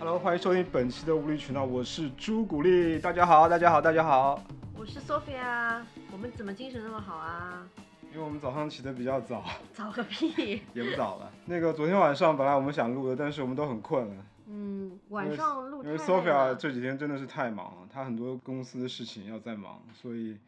[0.00, 3.00] Hello，欢迎收听本期的无理取闹，我是朱古力。
[3.00, 4.40] 大家好，大家好，大家好。
[4.76, 5.82] 我是 Sophia，
[6.12, 7.68] 我们怎么精神那么好啊？
[8.12, 10.62] 因为我们早上起得比较早，早个屁！
[10.72, 11.32] 也不早了。
[11.46, 16.54] 那个昨天晚上本来我们想录的，但是我们都很困了，嗯，晚上录因为 Sophia。
[16.54, 20.38] 这几天真的是太忙了，她很多公司的事情要在忙，所以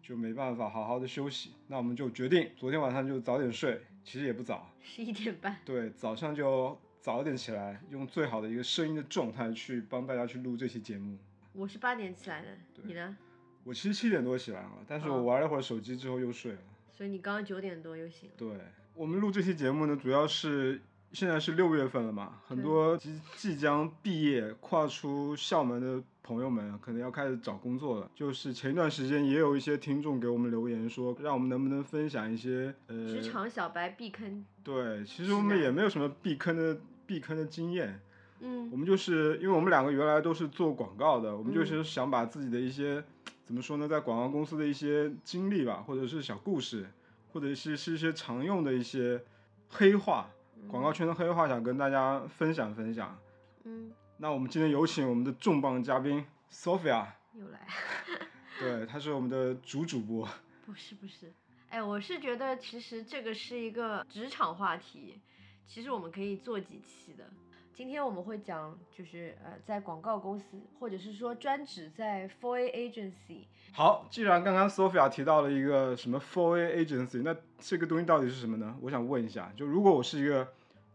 [0.00, 1.50] 就没办法好好的休息。
[1.66, 11.16] 那我们就决定昨天晚上就早点睡，其实也不早，十一点半，对，早上就早点起来，用最好的一个声音的状态去帮大家去录这期节目。
[11.54, 12.48] 我是八点起来的，
[12.82, 13.16] 你呢？
[13.64, 16.58] 我其实七点多起来了，但是我哦玩了会儿手机之后又睡了。
[16.92, 18.34] 所以你刚刚九点多又醒了。
[18.36, 18.50] 对
[18.94, 20.82] 我们录这期节目呢，主要是
[21.12, 28.10] 现在是六月份了嘛，很多即即将毕业、跨出校门的朋友们，可能要开始找工作了。
[28.14, 38.00] 就是前一段时间也有一些听众给我们留言说，让我们能不能分享一些呃，职场小白避坑，对，其实我们也没有什么避坑的避坑的经验，
[38.40, 38.70] 嗯。
[38.70, 43.02] 我们就是因为我们两个原来都是做广告的，我们就嗯是想把自己的一些、
[43.44, 46.86] 怎么说呢，在广告公司的一些经历吧，或者是小故事，
[47.32, 49.20] 或者是是一些常用的一些
[49.68, 50.30] 黑话，
[50.68, 53.18] 广告圈的黑话，想跟大家分享分享。
[53.64, 53.90] 嗯，
[54.22, 57.66] 那我们今天有请我们的重磅嘉宾 Sophia，又来，
[58.60, 60.28] 对，她是我们的主主播。
[60.66, 61.32] 不是不是，
[61.70, 65.18] 哎，我是觉得其实这个是一个职场话题，
[65.66, 67.30] 其实我们可以做几期的。
[67.72, 78.76] 今天我们会讲，就是呃，在广告公司，或者是说专职在 4A agency，好，既然刚刚 Sophia 提到了一个什么 4A agency，那这个东西到底是什么呢？
[78.82, 80.46] 我想问一下，就如果我是一个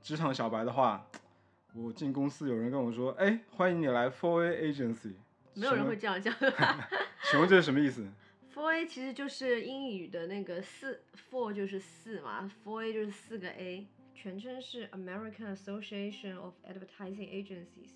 [0.03, 1.08] 职场小白的话，
[1.78, 5.14] 我进公司有人跟我说，哎，欢迎你来 Four A agency，
[5.54, 6.34] 没有人会这样讲。
[7.30, 8.08] 请问这是什么意思？
[8.56, 17.92] Four A 其实就是英语的那个四，Four 就是四嘛，Four A 就是四个 A，全称是 American Association of Advertising Agencies，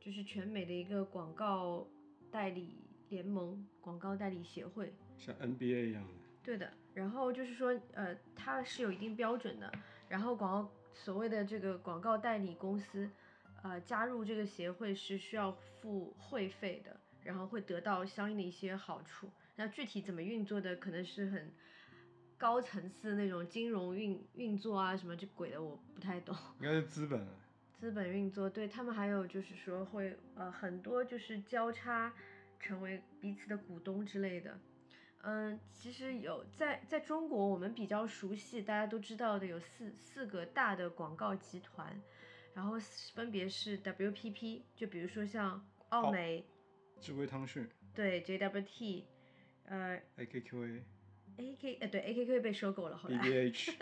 [0.00, 1.86] 就是全美的一个广告
[2.32, 2.76] 代理
[3.10, 4.92] 联盟，广告代理协会。
[5.16, 6.08] 像 NBA 一样的。
[6.42, 9.72] 对的，然后就是说，呃，它是有一定标准的，
[10.08, 13.10] 然后广告所谓的这个广告代理公司，
[13.62, 19.28] 呃，加入这个协会是需要付会费的，然后会得到相应的一些好处。
[19.56, 21.52] 那具体怎么运作的，可能是很
[22.38, 26.34] 高层次那种金融运运作啊，什么这鬼的我不太懂。
[26.60, 27.26] 应该是资本。
[27.78, 32.12] 资本运作，对他们还有就是说会呃很多就是交叉
[32.58, 34.58] 成为彼此的股东之类的。
[35.26, 41.98] 嗯，其实有在在中国我们比较熟悉，大家都知道的有四四个大的广告集团，
[42.54, 42.78] 然后
[43.14, 46.44] 分别是 WPP，就比如说像奥奥美，
[47.00, 49.04] 智慧汤逊对 JWT，
[49.64, 50.82] 呃，AKQA、
[51.38, 53.74] AK 呃对 AKQ 被收购了，后来 BBH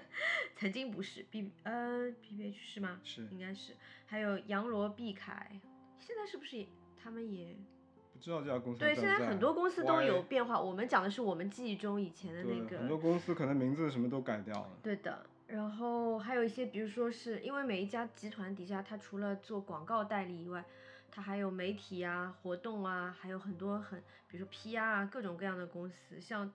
[0.54, 3.00] 曾经不是 B 呃 BBH 是吗？
[3.02, 3.74] 是应该是，
[4.06, 5.60] 还有杨罗碧凯，
[5.98, 7.81] 现在是不是也他们也不
[8.22, 8.94] 知道这家公司对？
[8.94, 10.58] 现在很多公司都有变化。
[10.58, 14.70] 我们讲的是我们记忆中以前的那个很多，公司可能名字什么都改掉了。
[14.82, 15.26] 对的。
[15.48, 20.64] 然后还有一些，比如说是因为每一家集团底下，它除了做广告代理以外，
[21.10, 26.50] 它还有媒体啊、活动啊，还有很多很，比如说 PR 啊，各种各样的公司，像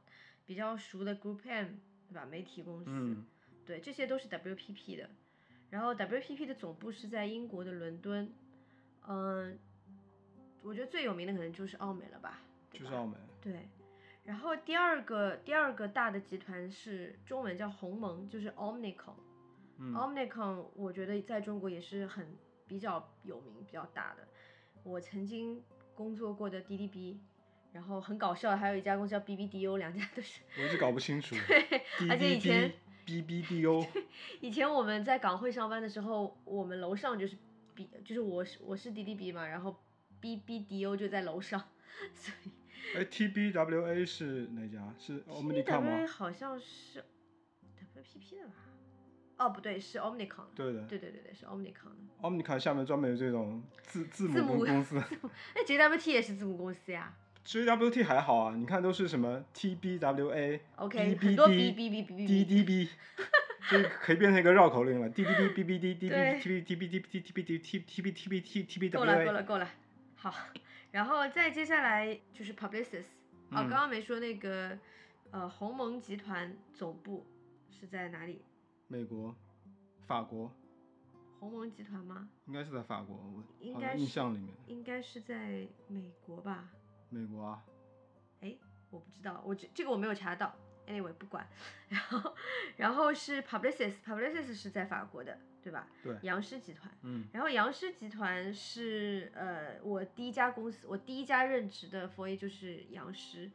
[0.46, 1.68] 比较熟的 Group M，
[2.10, 2.26] 对吧？
[2.26, 3.26] 媒体公司，嗯，
[3.66, 5.10] 对，这些都是 WPP 的。
[5.70, 8.32] 然后 WPP 的总部是在英国的伦敦，
[9.08, 9.60] 嗯、
[10.68, 12.42] 我觉得最有名的可能就是奥美了吧，吧
[12.72, 13.16] 就是奥美。
[13.42, 13.68] 对。
[14.24, 19.16] 然后第二个第二个大的集团是中文叫鸿蒙，就是 Omnicom。
[19.78, 22.36] 嗯 Omnicom 我觉得在中国也是很
[22.68, 24.28] 比较有名、比较大的。
[24.84, 25.64] 我曾经
[25.96, 27.18] 工作过的 DDB，
[27.72, 30.42] 然后很搞笑还有一家公司叫 BBDO，两家都是。
[30.58, 31.36] 我一直搞不清楚。
[31.48, 32.74] 对而且以前
[33.06, 33.88] BBDO
[34.42, 37.38] 以前我们在港汇上班的时候，我们楼上就是
[37.74, 39.74] B，就是我是我是 DDB 嘛，然后
[40.22, 41.62] BBDO 就在楼上，
[42.14, 42.52] 所以
[42.96, 44.94] 哎，TBWA 是哪家？
[44.98, 46.08] 是 Omnicom 吗？
[46.08, 47.04] 好像是
[47.96, 48.54] WPP 的吧？
[49.38, 50.52] 哦，不对，是 Omnicom 的。
[50.56, 52.22] 对的对对对对，是 Omnicom 的。
[52.22, 55.02] ，Omnicom 下面专门有这种字字字母公司。
[55.56, 57.14] 那 JWT 也是字母公司呀。
[57.46, 62.90] JWT 还好啊，你看都是什么 TBWA、OK，很多 B B B B B。
[63.70, 65.10] 这个可以变成一个绕口令了。
[65.10, 69.32] DDB、BBD、DB、对 TB、TB、TB、TB、TB、TB、TB、够了够 TBWA。
[69.32, 69.70] 了够了，
[70.30, 70.50] 好，
[70.92, 73.06] 然后再接下来就是 Publicis，
[73.50, 74.78] 哦，刚嗯刚没说那个
[75.32, 77.26] 呃鸿蒙集团总部
[77.70, 78.44] 是在哪里？
[78.88, 79.34] 美国、
[80.06, 80.52] 法国，
[81.40, 82.28] 鸿蒙集团吗？
[82.46, 86.70] 应该是在法国，我应该印象里面，应该是在美国吧？
[87.10, 87.64] 美国啊。
[88.42, 88.56] 哎，
[88.90, 90.54] 我不知道，我这这个我没有查到。
[90.88, 91.48] ，anyway 不管。
[91.90, 92.36] 然后
[92.78, 95.88] 然后是 Publicis，Publicis 是在法国的，对吧？
[96.04, 96.92] 对杨狮集团。
[97.04, 103.52] 嗯然后杨狮集团是呃我第一家公司，我第一家任职的 f o A 就是杨狮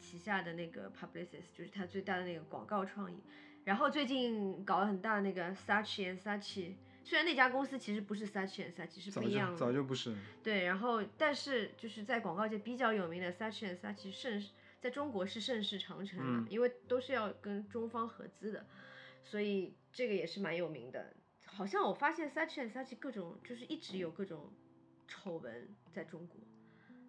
[0.00, 3.18] 旗下的那个 Publicis，就是它最大的那个广告创意。
[3.64, 9.58] 然后最近搞了很大的那个 Saatchi and Saatchi，虽然那家公司其实不是 Saatchi and Saatchi，是早不一样的。
[9.58, 10.14] 就早就不是。
[10.42, 14.50] 对，然后但是就是在广告界比较有名的 Saatchi and Saatchi 盛世，
[14.84, 18.66] 在中国是盛世长城嘛，嗯因为都是要跟中方合资的，
[19.22, 21.16] 所以这个也是蛮有名的。
[21.46, 24.52] 好像我发现 Saatchi and Saatchi 各种就是一直有各种
[25.08, 26.38] 丑闻在中国，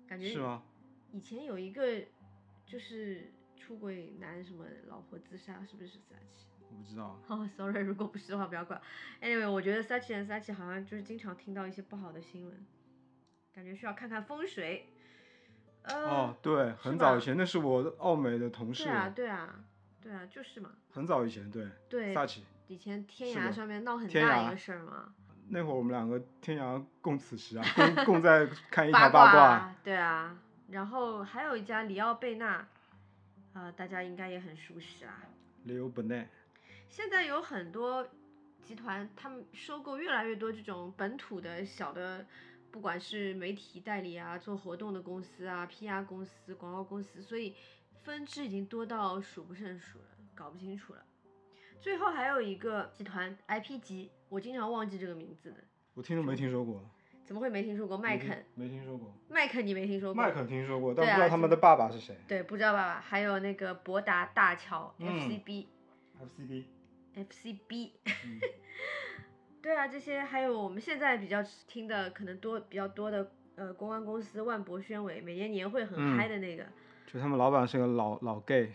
[0.07, 0.63] 感觉是吗？
[1.12, 2.01] 以前有一个
[2.66, 6.45] 就是出轨男什么老婆自杀，是不是 Saatchi？
[6.72, 7.19] 我不知道。
[7.27, 8.81] 哦、s o r r y 如果不是的话不要怪。
[9.22, 12.66] Anyway，我觉得 Saatchi and Saatchi 好像就是经常听到一些不好的新闻，
[13.51, 14.88] 感觉需要看看风水。
[15.88, 19.56] 呃，哦，对，很早以前，那是我的澳美的同事对，啊，对啊，
[20.02, 20.72] 对啊，就是嘛。
[20.92, 22.44] 很早以前，对，对，萨奇。
[22.68, 25.14] 以前天涯上面闹很大一个事儿嘛，
[25.50, 29.42] 那会儿我们两个天涯共此时啊，共 共在看一八条八卦。
[29.44, 30.38] 啊，对啊。
[30.72, 32.68] 然后还有一家里奥贝纳，
[33.54, 35.22] 呃、大家应该也很熟悉啦。
[35.68, 36.26] Leo Burnett，
[36.90, 38.08] 现在有很多
[38.64, 42.26] 集团，他们收购越来越多这种本土的小的，
[42.75, 47.56] 不管是媒体代理啊、做活动的公司啊、PR 公司、广告公司，所以
[48.04, 50.06] 分支已经多到数不胜数了，
[50.36, 51.01] 搞不清楚了。
[51.80, 55.63] 最后还有一个集团 IP 级，我经常忘记这个名字的，
[55.94, 56.83] 我听都没听说过。
[57.24, 57.98] 怎么会没听说过？
[57.98, 59.16] 麦肯，没听说过。
[59.30, 60.22] 麦肯你没听说过？
[60.22, 62.18] 麦肯听说过，但不知道他们的爸爸是谁。
[62.27, 63.00] 对，不知道爸爸？
[63.00, 65.66] 还有那个博达大桥、嗯 FCB。
[66.19, 66.66] FCB。
[67.16, 68.42] FCB，、嗯
[69.65, 76.63] 对啊，这些还有我们现在比较听的可能多比较多的呃公关公司万博宣伟，每年年会很嗯嗨的那个，
[77.07, 78.71] 就他们老板是个老老 gay。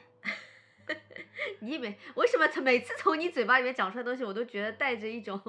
[1.60, 5.40] 你每为什么从每次从你嘴巴里面讲出来的东西，我都觉得带着一种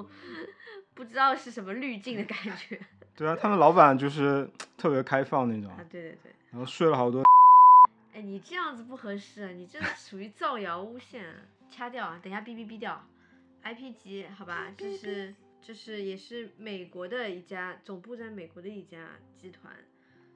[0.94, 2.78] 不知道是什么滤镜的感觉
[3.16, 4.48] 对啊，他们老板就是
[4.78, 7.24] 特别开放那种啊？，对对对，然后睡了好多。
[8.14, 11.34] 哎，你这样子不合适啊，你这属于造谣诬陷啊，
[11.68, 13.04] 掐掉啊，等一下哔哔哔掉。
[13.64, 19.72] IP 级好吧，这是这是也是美国的一家总部在美国的一家集团，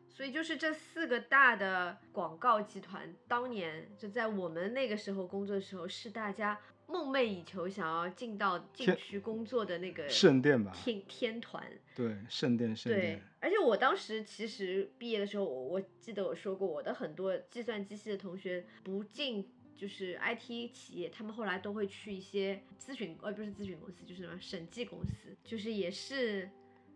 [0.08, 11.68] 所以就是这四个大的广告集团，当年就在我们那个时候工作的时候，是大家梦寐以求想要进到禁天区工作的那个圣殿吧天天团。
[11.96, 26.50] 对，圣殿圣对殿。，而且我当时其实毕业的时候，我我记得我说过，我的很多计算机系的同学不进就是 IT 企业，他们后来都会去一些咨询，呃，不是咨询公司，就是什么审计公司，就是也是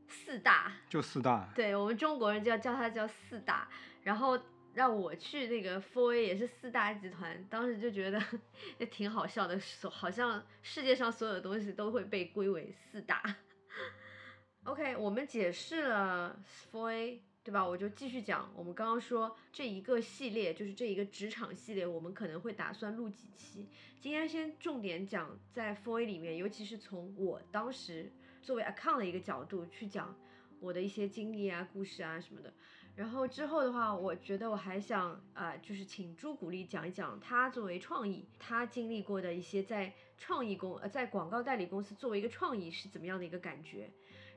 [0.08, 1.52] 四大，就四大。
[1.54, 3.68] 对我们中国人就要叫它叫四大，
[4.02, 4.38] 然后
[4.74, 8.22] 让我去那个 Four A 也是四大集团，当时就觉得
[8.78, 13.22] 也挺好笑的，所好像世界上所有的东西都会被归为四大。
[14.64, 16.38] OK，我们解释了
[16.70, 17.66] Four A，对吧？
[17.66, 23.66] 我就继续讲，我们刚刚说这一个系列，就是这一个职场系列，我们可能会打算录几期。
[23.98, 30.14] 今天先重点讲在 Four A 里面，尤其是从我当时作为 account 的一个角度去讲
[30.60, 32.52] 我的一些经历啊、故事啊什么的。
[32.94, 43.90] 然后之后的话，我觉得我还想啊、就是请朱古力讲一讲他作为创意，他经历过的一些在创意公呃在广告代理公司作为一个创意是怎么样的一个感觉。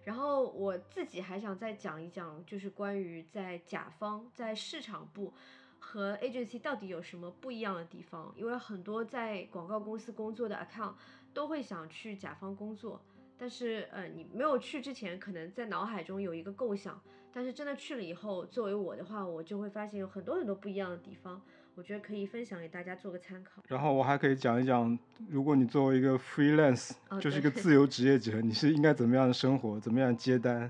[0.04, 5.34] 然后我自己还想再讲一讲，就是关于在甲方在市场部
[5.80, 10.94] 和 agency 到底有什么不一样的地方，因为很多在广告公司工作的 account
[11.34, 13.02] 都会想去甲方工作，
[13.38, 21.42] 但是呃你没有去之前，可能在脑海中有一个构想，但是真的去了以后，作为我的话，我就会发现有很多很多不一样的地方，
[21.76, 23.64] 我觉得可以分享给大家做个参考。
[23.68, 24.98] 然后我还可以讲一讲，
[25.30, 30.70] 如果你作为一个 freelance，、哦就是一个自由职业者，你是应该怎么样的生活，怎么样接单，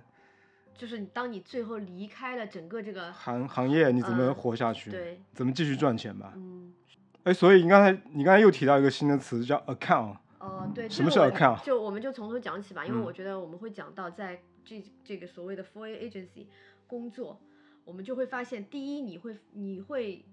[0.77, 6.33] 就是你当你最后离开了整个这个，行行业你怎么嗯活下去，对，怎么继续赚钱吧。
[6.36, 6.74] 嗯。
[7.24, 11.63] 哎，所以你刚才你刚才又提到一个新的词叫 account，哦，对，什么是 account？
[11.63, 16.48] 就我们就从头讲起吧，因为嗯我觉得我们会讲到在这这个所谓的 Four A agency
[16.86, 17.39] 工作，
[17.86, 20.25] 我们就会发现，第一，你会你会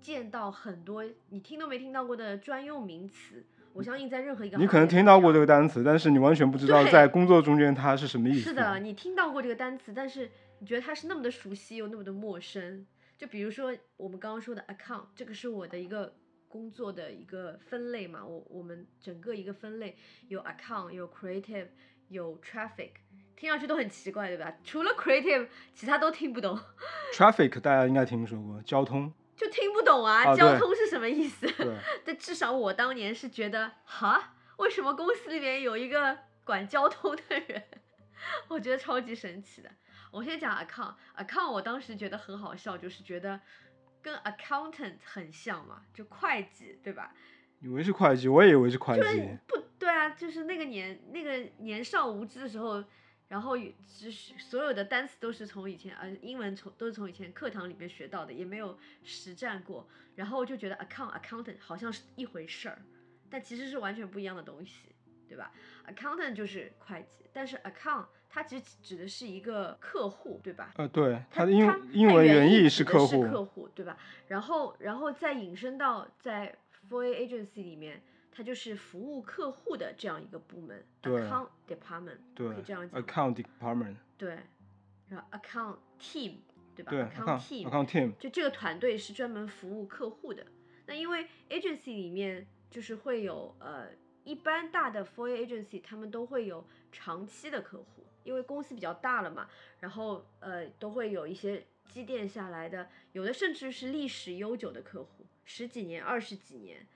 [0.00, 3.44] 见到很多你听都没听到过的专用名词。
[3.72, 8.40] 我相信在任何一个你可能听到过这个单词，但是你完全不知道在工作中间它是什么意思。
[8.40, 10.28] 是的，你听到过这个单词，但是
[10.58, 12.84] 你觉得它是那么的熟悉又那么的陌生。
[13.16, 16.12] 就比如说我们刚刚说的 account，这个是我的一个
[16.48, 21.68] 工作的一个分类嘛，我我们整个一个分类有 account，有 creative，
[22.08, 22.90] 有 traffic，
[23.36, 24.52] 听上去都很奇怪，对吧？
[24.64, 26.58] 除了 creative，其他都听不懂。
[27.14, 29.12] Traffic 大家应该听说过，交通。
[29.40, 31.46] 就听不懂啊，啊交通是什么意思？
[32.04, 37.62] 但至少我当年是觉得，哈，为什么公司里面有一个管交通的人？
[38.48, 39.70] 我觉得超级神奇的。
[40.10, 43.40] 我先讲 account，account 我当时觉得很好笑，就是觉得
[44.02, 47.14] 跟 accountant 很像嘛，就会计，对吧？
[47.62, 49.38] 以为是会计，我也以为是会计就是计。
[49.46, 52.84] 不对啊，就是那个年那个年少无知的时候，
[53.30, 62.82] 然后有就是所有的单词都是从以前呃英文从都是从以前课堂里面学到的，也没有实战过，然后就觉得 account accountant 好像是一回事儿，
[63.30, 64.88] 但其实是完全不一样的东西，
[65.28, 65.52] 对吧
[65.86, 70.72] ？accountant 就是会计，但是 account 它其实指的是一个客户，对吧？
[70.76, 73.96] 呃，对，它的英英文原意意是是客户，客户对吧？
[74.26, 76.56] 然后然后再引申到在
[76.88, 83.02] f o r a agency 里面，它就是服务客户的这样一个部门，account department，对可以这样讲。
[83.02, 84.38] ，account department，对，
[85.08, 86.36] 然后 account team
[86.76, 90.46] 对吧对？account team，account team，就这个团队是专门服务客户的。
[90.86, 93.88] 那因为 agency 里面就是会有呃，
[94.24, 99.48] 一般大的 for agency 他们都会有长期的客户，因为公司比较大了嘛，
[99.80, 106.86] 然后呃都会有一些积淀下来的，有的甚至是历史悠久的客户，十几年、二十几年。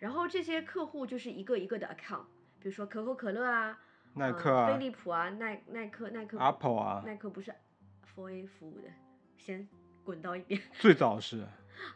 [0.00, 2.24] 然后这些客户就是一个一个的 account，
[2.58, 3.78] 比如说可口可乐啊，
[4.14, 7.54] 呃耐克啊飞利浦啊，耐耐克耐克，Apple 啊，耐克不是
[8.14, 8.88] for A 服务的，
[9.36, 9.68] 先
[10.02, 10.60] 滚到一边。
[10.80, 11.46] 最早是，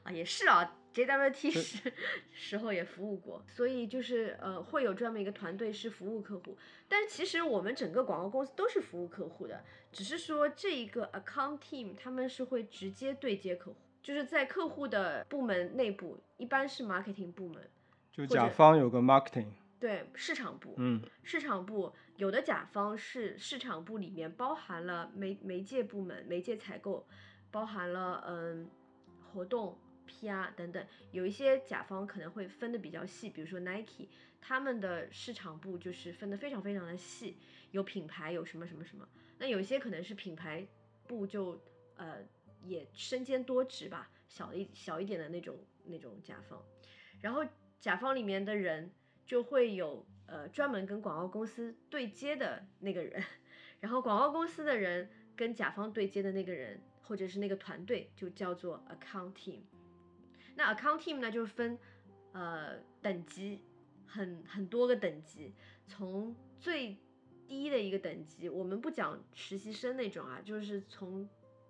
[0.03, 1.93] 啊，也是啊，JWT 是
[2.31, 17.69] 时候也服务过，所以就是呃会有专门一个团队是服务客户，但其实我们整个广告公司都是服务客户的，只是说这一个 account team 他们是会直接对接客户，就是在客户的部门内部，一般是 marketing 部门，
[18.15, 19.49] 就甲方有个 marketing，
[19.81, 27.05] 对市场部，嗯，市场部有的甲方是市场部里面包含了媒媒介部门、媒介采购，
[27.51, 28.71] 包含了嗯
[29.33, 29.77] 活动、
[30.09, 30.87] PR 等等。
[31.11, 34.07] 有一些甲方可能会分的比较细，比如说 Nike，
[34.41, 37.37] 他们的市场部就是分的非常非常的细，
[37.73, 39.09] 有品牌，有什么什么什么。
[39.39, 40.65] 那有一些可能是品牌
[41.09, 41.61] 部就
[41.97, 42.19] 呃
[42.63, 46.63] 也身兼多职吧，小一小一点的那种那种甲方，
[47.21, 47.45] 然后
[47.85, 48.91] 甲方里面的人
[49.27, 53.23] 就会有呃专门跟广告公司对接的那个人，
[53.79, 59.61] 然后广告公司的人跟甲方对接的那个人或者是那个团队就叫做 account team。
[60.55, 61.79] 那 account team 呢，就是分
[62.33, 63.63] 呃等级，
[64.07, 65.53] 很很多个等级，
[65.87, 66.97] 从最
[67.47, 71.29] 低的一个等级，我们不讲实习生那种啊，就是从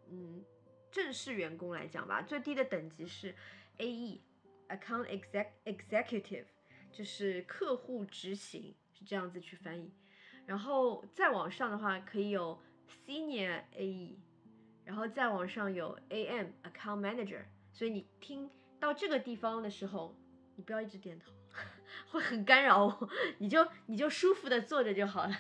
[0.09, 0.45] 嗯
[0.93, 3.35] 正式员工来讲吧，最低的等级是
[3.79, 4.21] AE
[4.69, 6.45] account exec executive，
[6.93, 9.93] 就是客户执行是这样子去翻译，
[10.47, 12.61] 然后再往上的话可以有
[13.07, 14.17] senior AE，
[14.85, 17.43] 然后再往上有 AM account manager，
[17.73, 20.15] 所以你听到这个地方的时候，
[20.57, 21.33] 你不要一直点头，
[22.11, 25.37] 会很干扰我，你就你就舒服的坐着就好了，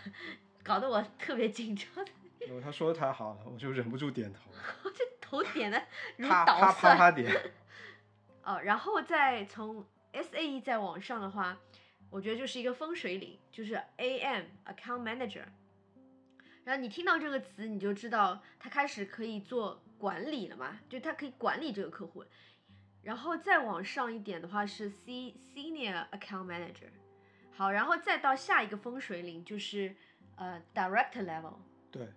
[0.62, 1.86] 搞得我特别紧张，
[2.62, 4.50] 他说的太好了，我就忍不住点头，
[4.94, 5.82] 这头点的
[6.16, 6.96] 如啪捣啪啪蒜。
[6.96, 7.30] 啪点，
[8.44, 11.58] 哦，然后再从 SAE 再往上的话，
[12.10, 15.44] 我觉得就是一个分水岭，就是 AM Account Manager。
[16.64, 22.24] 然后你听到这个词，你就知道他开始可以做管理了嘛，就他可以管理这个客户。
[23.02, 26.88] 然后再往上一点的话是 C Senior Account Manager。
[27.52, 29.94] 好，然后再到下一个分水岭就是
[30.36, 31.56] 呃 Director Level，
[31.90, 32.08] 对，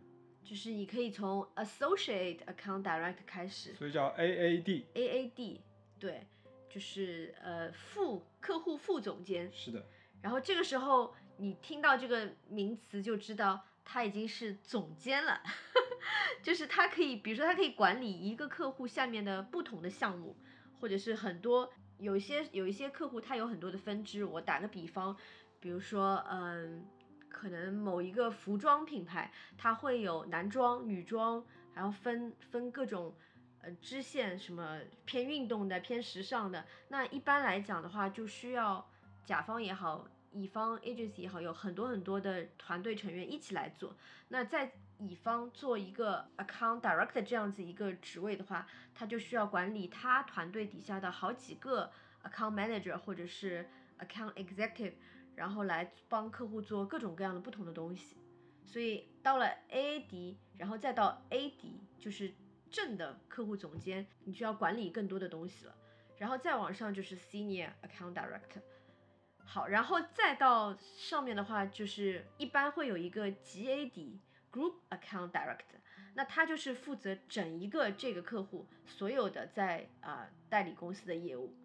[0.44, 3.74] 就是你可以从 Associate Account Director 开始。
[3.74, 5.60] 所以叫 AAD，AAD，
[6.00, 6.28] 对，
[6.70, 9.52] 就是呃副客户副总监。
[9.52, 9.86] 是的，
[10.22, 15.42] 然后这个时候你听到这个名词就知道他已经是总监了，
[16.44, 20.36] 就是他可以，比如说他可以管理一个客户下面的不同的项目，
[20.80, 24.24] 或者是很多有一些有一些客户他有很多的分支。
[24.24, 25.16] 我打个比方，
[25.60, 26.86] 比如说嗯。
[27.30, 33.16] 可能某一个服装品牌，它会有男装、女装，然后分分各种
[33.76, 36.66] 支线，什么偏运动的、偏时尚的。
[36.90, 38.88] 那一般来讲的话，就需要
[39.24, 43.96] 甲方也好，乙方 agency 也好，有很多很多的团队成员一起来做。
[44.30, 51.92] 那在乙方做一个 account director 这样子一个职位的话，他就需要管理他团队底下的好几个
[52.24, 53.70] account manager 或者是
[54.00, 54.94] account executive。
[55.36, 58.18] 然后来帮客户做各种各样的不同的东西，
[58.66, 62.34] 所以到了 AAD，然后再到 AD，就是
[62.70, 65.76] 正的客户总监，你就要管理更多的东西了。
[66.18, 68.62] 然后再往上就是 Senior Account Director，
[69.38, 74.20] 好，然后再到上面的话，就是一般会有一个 GAD
[74.52, 75.78] Group Account Director。
[76.16, 81.56] 那他就是负责整一个这个客户所有的在啊、代理公司的业务，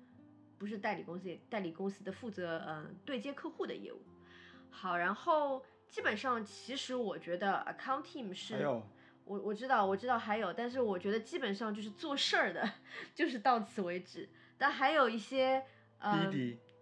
[0.58, 4.02] 不是代理公司，代理公司的负责嗯、对接客户的业务。
[4.70, 8.68] 好，然后基本上其实我觉得 account team 是
[9.32, 12.70] 我我知道我知道还有，但是我觉得基本上就是做事儿的，
[13.14, 14.28] 就是到此为止。
[14.58, 15.64] 但还有一些
[15.98, 16.30] 呃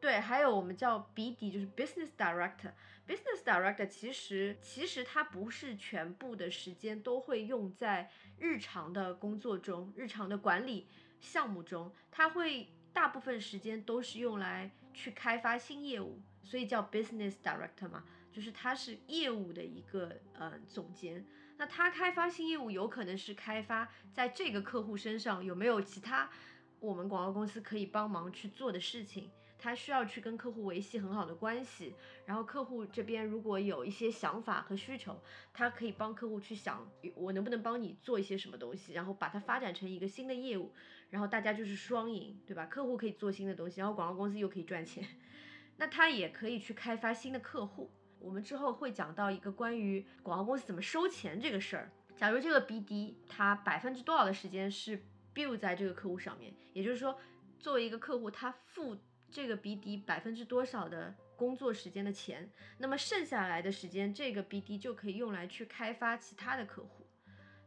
[0.01, 2.73] 对，还有我们叫 BD，就是 Business Director。
[3.07, 10.89] Business Director 其实其实它不是全部的时间都会用在日常的工作中、日常的管理
[11.21, 21.25] 项目中，它会大部分时间都是用来去开发新业务，所以叫 Business Director 嘛，就是他是业务的一个呃总监。
[21.61, 26.31] 那他开发新业务有可能是开发在这个客户身上有没有其他
[26.79, 29.31] 我们广告公司可以帮忙去做的事情。
[29.59, 40.73] 他需要去跟客户维系很好的关系，然后客户这边如果有一些想法和需求，他可以帮客户去想，我能不能帮你做一些什么东西，然后把它发展成一个新的业务，
[41.11, 42.65] 然后大家就是双赢，对吧？
[42.65, 45.07] 客户可以做新的东西，然后广告公司又可以赚钱，
[45.77, 47.91] 那他也可以去开发新的客户。
[48.21, 51.91] 我们之后会讲到一个关于广告公司怎么收钱这个事儿。
[52.17, 55.03] 假如这个 BD 它百分之多少的时间是
[55.35, 57.19] build 在这个客户上面，也就是说，
[57.59, 58.97] 作为一个客户，他付
[59.31, 67.07] 这个 BD 百分之多少的工作时间的钱，那么剩下来的时间，这个 BD 就可以用来去开发其他的客户。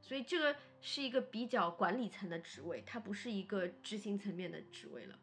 [0.01, 5.17] 所以这个是一个比较管理层的职位，它不是一个执行层面的职位了。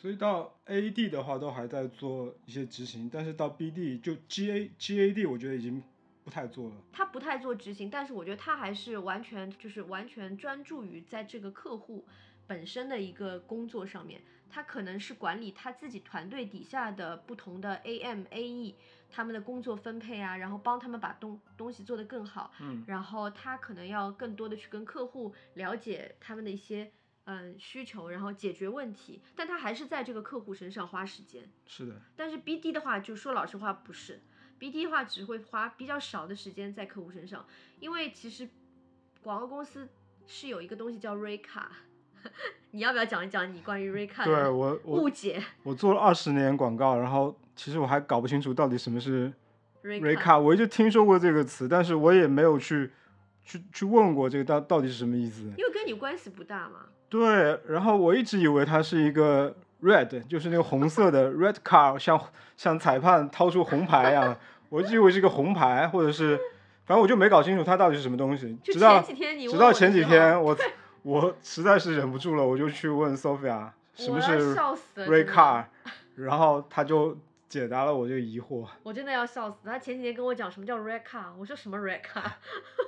[0.00, 5.82] 所以到 AD 的话都还在做一些执行，但是到 BD 就 GA GAD 我觉得已经
[6.24, 6.76] 不太做了。
[6.90, 12.06] 他不太做执行，但是我觉得他还是完全就是完全专注于在这个客户
[12.46, 14.22] 本身的一个工作上面。
[14.52, 18.74] 他可能是管理他自己团队底下的不同的 AM、AE
[19.08, 22.50] 他们的工作分配啊，然后帮他们把东东西做得更好。
[22.60, 26.90] 嗯，然后他可能要更多的去跟客户了解他们的一些
[27.24, 31.48] 嗯需求，然后解决问题，但他还是在这个客户身上花时间。
[31.66, 34.20] 是的，但是 BD 的话，就说老实话不是
[34.58, 37.46] ，BD 的话只会花比较少的时间在客户身上，
[37.78, 38.48] 因为其实
[39.22, 39.88] 广告公司
[40.26, 41.70] 是有一个东西叫 Ray 卡，
[42.72, 49.32] 你要不要讲一讲你关于 Ray 卡对的我我误解我做了二十年广告，然后其实我还搞不清楚到底什么是
[49.84, 52.90] Ray 卡，我一直听说过这个词，但是我也没有去
[53.44, 55.42] 去去问过这个到到底是什么意思。
[55.56, 56.86] 因为跟你关系不大嘛。
[57.10, 62.18] 对，然后我一直以为它是一个 red，就是那个红色的 red card，像
[62.56, 64.36] 像裁判掏出红牌一样，
[64.68, 66.36] 我一直以为是个红牌，或者是，
[66.86, 68.56] 反正我就没搞清楚它到底是什么东西。
[68.62, 70.56] 直到前几天你直到前几天，我
[71.02, 74.54] 我实在是忍不住了，我就去问 Sophia 什么是
[74.94, 75.64] red card，
[76.14, 77.18] 然后他就
[77.50, 78.66] 解答了我这个疑惑。
[78.84, 79.58] 我真的要笑死！
[79.64, 82.32] 他前几天跟我讲什么叫 red car，我说什么 red car？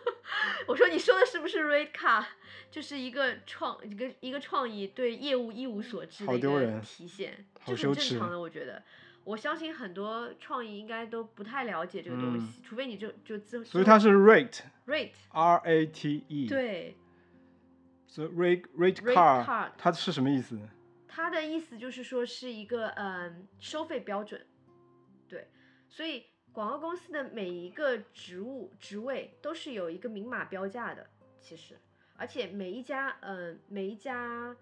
[0.69, 2.25] 我说你说的是不是 red car？
[2.71, 8.83] 就是一个创一个一个创意对业务一无所知的一个体现，好这是羞耻很正常的，我觉得。
[9.25, 16.97] 我相信很多创意应该都不太了解这个东嗯西，除非你就就自所以它是 rate rate R A T E，，对
[18.07, 20.59] 所以 rate rate rate card card，它是什么意思？
[21.07, 24.47] 它的意思就是说是一个嗯收费标准，对，
[25.93, 31.07] 所以广告公司的每一个职务职位都是有一个明码标价的，
[31.39, 31.79] 其实，
[32.17, 34.57] 而且每一家嗯每一家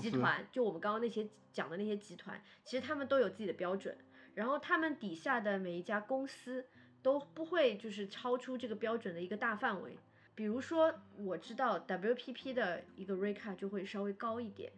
[0.00, 3.96] 集团，就我们刚刚那些讲的那些集团，其实他们都有自己的标准，
[4.34, 6.66] 然后他们底下的每一家公司
[7.00, 9.96] 都不会就是超出这个标准的一个大范围。
[10.34, 14.72] 比如说，我知道 WPP 的一个 rate card 就会稍微高一点，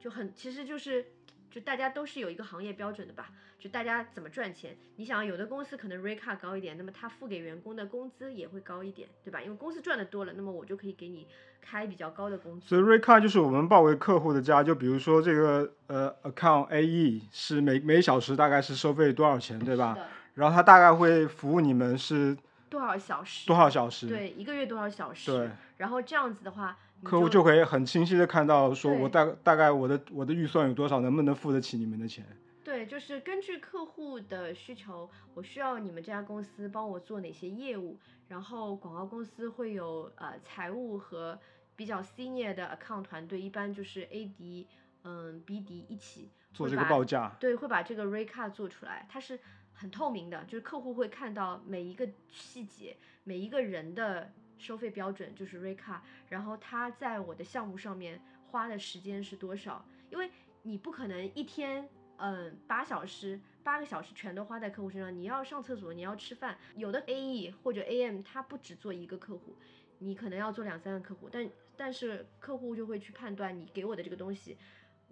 [0.00, 1.06] 就很其实就是
[1.54, 3.28] 就大家都是有一个行业标准的吧，
[3.60, 4.76] 就大家怎么赚钱。
[4.96, 9.40] 你想，有的公司可能 rate card 高一点，那么他付给员工的工资也会高一点，对吧？
[9.40, 11.28] 因为公司赚的多了，那么我就可以给你
[11.60, 12.66] 开比较高的工资。
[12.66, 19.96] 所以 rate card 就是我们报给客户的价，就比如说这个呃 account AE 是每每小时大概是收费多少钱，对吧
[20.34, 22.36] 然后他大概会服务你们是
[22.68, 23.46] 多少小时？
[23.46, 24.08] 多少小时？
[24.08, 25.30] 对，一个月多少小时？
[25.30, 32.24] 对，然后这样子的话，你客户就就可以很清晰的看到，说我大大概我的我的预算有多少，能不能付得起你们的钱？
[32.64, 41.38] 对，就是根据客户的需求，我需要你们这家公司帮我做哪些业务，然后广告公司会有呃财务和
[41.76, 44.66] 比较 senior 的 account 团队，一般就是 AD
[45.02, 49.38] 嗯 BD 一起做这个报价，对，会把这个 rate card 做出来，它是
[49.74, 54.32] 很透明的，就是客户会看到每一个细节，每一个人的
[54.64, 60.30] 收费标准就是 r e c a 然后他在我的项目上面花的时间是多少，因为
[60.62, 69.54] 你不可能一天嗯八小时八个小时全都花在客户身上，你要上厕所，你要吃饭，有的 AE 或者 AM 他不只做一个客户。
[69.98, 74.56] 你可能要做两三个客户，但但是客户就会去判断你给我的这个东西，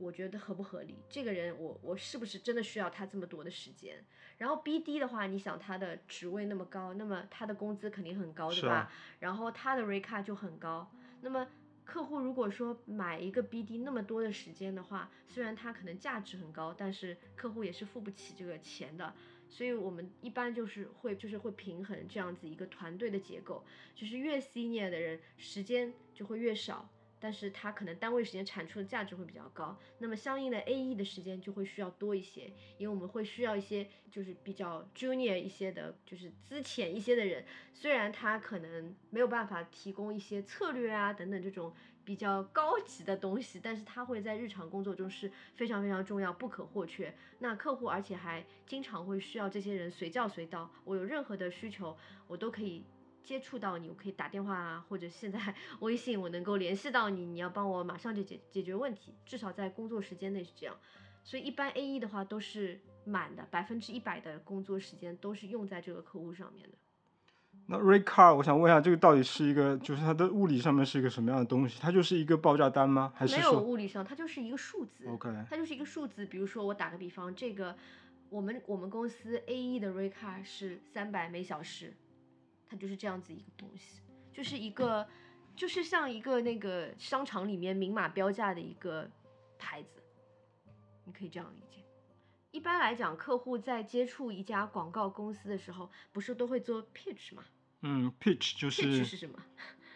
[0.02, 4.04] 我觉得合不合理，这个人我我是不是真的需要他这么多的时间？
[4.38, 8.74] 然后 BD 的话，你想他的职位那么高，那么他的工资肯定很高，对吧？
[8.74, 11.46] 啊然后他的 rate card 就很高，那么。
[11.84, 19.12] 客户如果说买一个 BD 那么多的时间的话，虽然他可能价值很高，但是客户也是付不起这个钱的。
[19.48, 23.64] 所以我们一般就是会就是会平衡这样子一个团队的结构，
[23.96, 26.88] 就是越 senior 的人时间就会越少，
[27.22, 41.72] 但是他可能单位时间产出的价值会比较高，那么相应的 AE 的时间就会需要多一些，因为我们会需要一些就是比较 junior 一些的，就是资浅一些的人，虽然他可能没有办法提供一些策略啊等等这种
[42.04, 47.14] 比较高级的东西，但是他会在日常工作中是非常非常重要、不可或缺。
[47.38, 52.84] 那客户而且还经常会需要这些人随叫随到，我有任何的需求，我都可以
[53.22, 55.38] 接触到你，我可以打电话啊，或者现在
[55.80, 60.76] 微信我能够联系到你，你要帮我马上就解解决问题，至少在工作时间内是这样。
[61.24, 66.76] 所以一般 A E 的话都是满的，百分之一百的工作时间都是用在这个客户上面的。
[67.66, 71.78] 那 rate card，我想问一下，这个到底是一个，就是它的物理上面是一个什么样的东西？
[71.80, 73.12] 它就是一个报价单吗？
[73.14, 75.06] 还是没有物理上，它就是一个数字。
[75.06, 75.30] OK？
[75.48, 76.26] 它就是一个数字。
[76.26, 77.76] 比如说，我打个比方，这个
[78.28, 81.94] 我们我们公司 A E 的 rate card 是三百每小时，
[82.72, 84.00] 它就是这样子一个东西，
[84.32, 85.06] 就是一个
[85.54, 89.06] 就是像一个那个商场里面明码标价的一个
[89.58, 90.00] 牌子，
[91.04, 91.84] 你可以这样理解。
[92.50, 97.44] 一般来讲，客户在接触一家广告公司的时候，不是都会做 pitch 吗
[97.82, 99.38] 嗯，pitch 就是？pitch 是是什么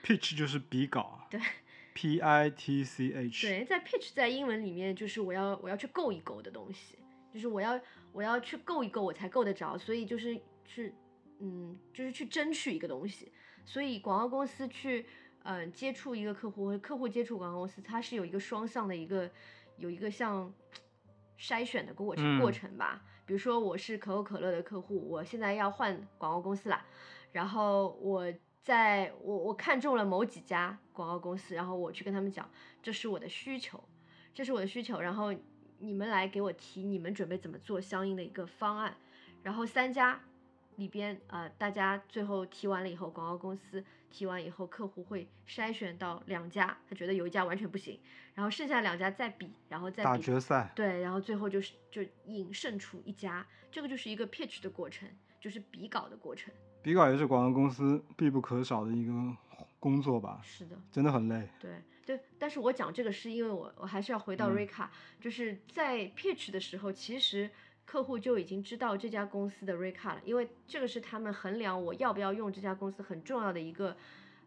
[0.04, 1.40] ？pitch 就是比稿，对，
[1.94, 6.98] P I T C H，对，在 pitch 在英文里面就是我要我要去够一够的东西，
[7.32, 7.80] 就是我要
[8.12, 10.94] 我要去够一够我才够得着，所以就是去
[11.40, 13.32] 嗯就是去争取一个东西，
[13.64, 15.06] 所以广告公司去
[15.44, 19.30] 嗯、呃接触一个客户和客户接触广告公司，它是有一个双向的一个
[19.76, 20.52] 有一个像
[21.38, 22.52] 筛选的过程过嗯。
[22.52, 23.02] 程吧。
[23.26, 26.86] 比如说我是可口可乐的客户，我现在要换广告公司啦，
[27.32, 32.48] 然后我在我我看中了某几家广告公司，然后我去跟他们讲，
[32.80, 33.82] 这是我的需求，
[34.32, 35.34] 这是我的需求，然后
[35.80, 38.96] 你们来给我提你们准备怎么做相应的一个方案，
[39.42, 40.20] 然后三家
[40.76, 48.00] 里边呃大家最后提完了以后，广告公司提完以后，客户会筛选到两家，他觉得有一家完全不行，
[48.34, 55.08] 然后剩下两家再比，然后再打比决赛，对，然后最后就是就引胜出一家，这个就是一个 pitch 的过程，
[55.40, 56.52] 就是比稿的过程。
[56.82, 59.12] 比稿也是广告公司必不可少的一个
[59.80, 61.48] 工作吧，是的，真的很累。
[61.58, 67.50] 对对，但是我讲这个是因为我我还是要回到嗯瑞卡，就是在 pitch 的时候，其实
[67.86, 73.96] 客户就已经知道这家公司的瑞卡了，因为这个是他们衡量我要不要用这家公司很重要的一个。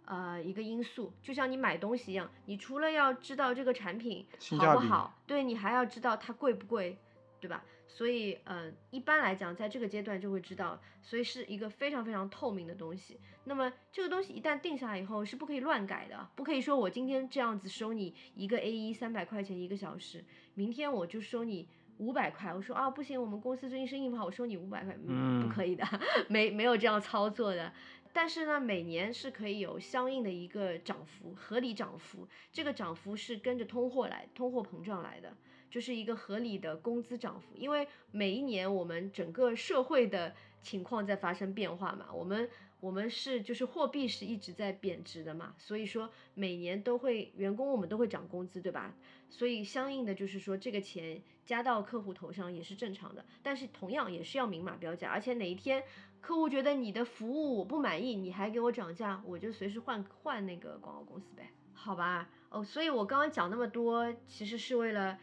[0.05, 4.25] 呃，一个因素，就像你买东西一样，你除了要知道这个产品
[4.57, 6.97] 好不好，对你还要知道它贵不贵，
[7.39, 7.63] 对吧？
[7.87, 13.19] 所以，呃，一般来讲，在这个阶段就会知道，所以是一个非常非常透明的东西。
[13.43, 20.25] 那么这个东西一旦定下来以后，是不可以乱改的，不可以说我今天这样子收你一个 A 一三百块钱一个小时，
[20.55, 21.67] 明天我就收你
[21.99, 22.53] 五百块。
[22.53, 25.85] 我说啊，不行，我们公司最近生意不好，我收你五百块，嗯，不嗯可以的，
[26.27, 27.71] 没没有这样操作的。
[28.11, 32.27] 但是呢，每年是可以有相应的一个涨幅，合理涨幅。
[32.51, 35.37] 这个涨幅是跟着通货来，通货膨胀来的，
[35.69, 37.55] 就是一个合理的工资涨幅。
[37.55, 40.33] 因为每一年我们整个社会的
[40.63, 48.95] 情况在发生变化嘛，我们我们是就是货币是一直在贬值的嘛，所以说每年都会员工我们都会涨工资，对吧？
[49.29, 55.83] 所以相应的就是说这个钱加到客户头上也是正常的，但是同样也是要明码标价，而且哪一天
[56.19, 62.29] 客户觉得你的服务我不满意，你还给我涨价，我就随时换换那个广告公司呗，好吧？
[62.49, 65.17] 哦，所以我刚刚讲那么多，其实是为了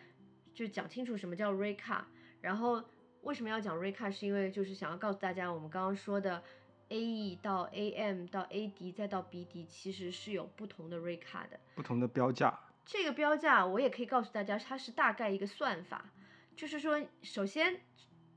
[0.55, 2.07] 就讲清楚什么叫 r e c a
[2.41, 2.83] 然后
[3.23, 6.43] 为什么要讲 r e c a 是因为就是想要告诉大家，我们刚刚说的
[6.89, 11.59] AE 到 AM 到 AD 再到 BD，其实是有不同的 r e c a 的。
[11.75, 16.05] 不同的标价，这个标价我也可以告诉大家，它是大概一个算法，
[16.55, 17.81] 就是说，首先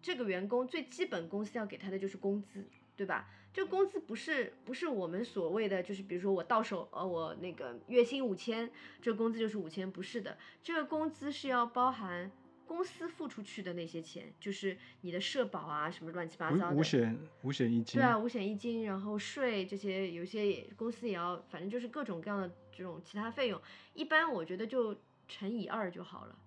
[0.01, 3.29] 这个员工最基本公司要给他的就是工资，对吧？
[3.53, 8.69] 这个工资不是不是我们所谓的，就是比如说我到手呃我那个月薪五千，
[9.01, 12.31] 这个工资就是五千，不是的，这个工资是要包含
[12.69, 23.59] 公司付出去的那些钱，就是你的社保啊什么乱七八糟的，五五险五险一金对，啊，五险一金，然后税这些，有些公司也要，反正就是各种各样的这种其他费用，
[23.95, 24.95] 一般我觉得就
[25.27, 26.37] 乘以二就好了。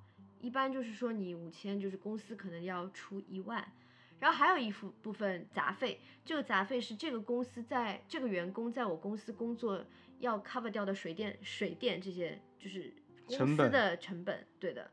[0.40, 3.72] 一般就是说你五千，就是公司可能要出一万，
[4.20, 9.84] 然后还有一部部分杂费，这个杂费是这个公司在这个员工在我公司工作
[10.20, 12.94] 要 cover 掉的水电、水电这些就是
[13.26, 14.88] 公司成本的成本，对的，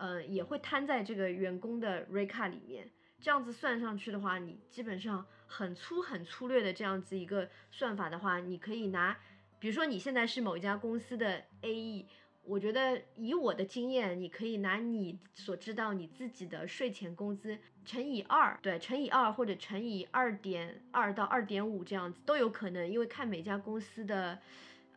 [0.00, 2.90] 呃，也会摊在这个员工的 RECA 里面。
[3.20, 9.18] 这样子算上去的话，你基本上很粗很粗略的这样子一个算法的话，你可以拿，
[9.58, 12.06] 比如说你现在是某一家公司的 AE，
[12.44, 24.38] 我觉得以我的经验，你可以拿你所知道你自己的税前工资乘以二，对，乘以二或者乘以二点二到二点五这样子都有可能，因为看每家公司的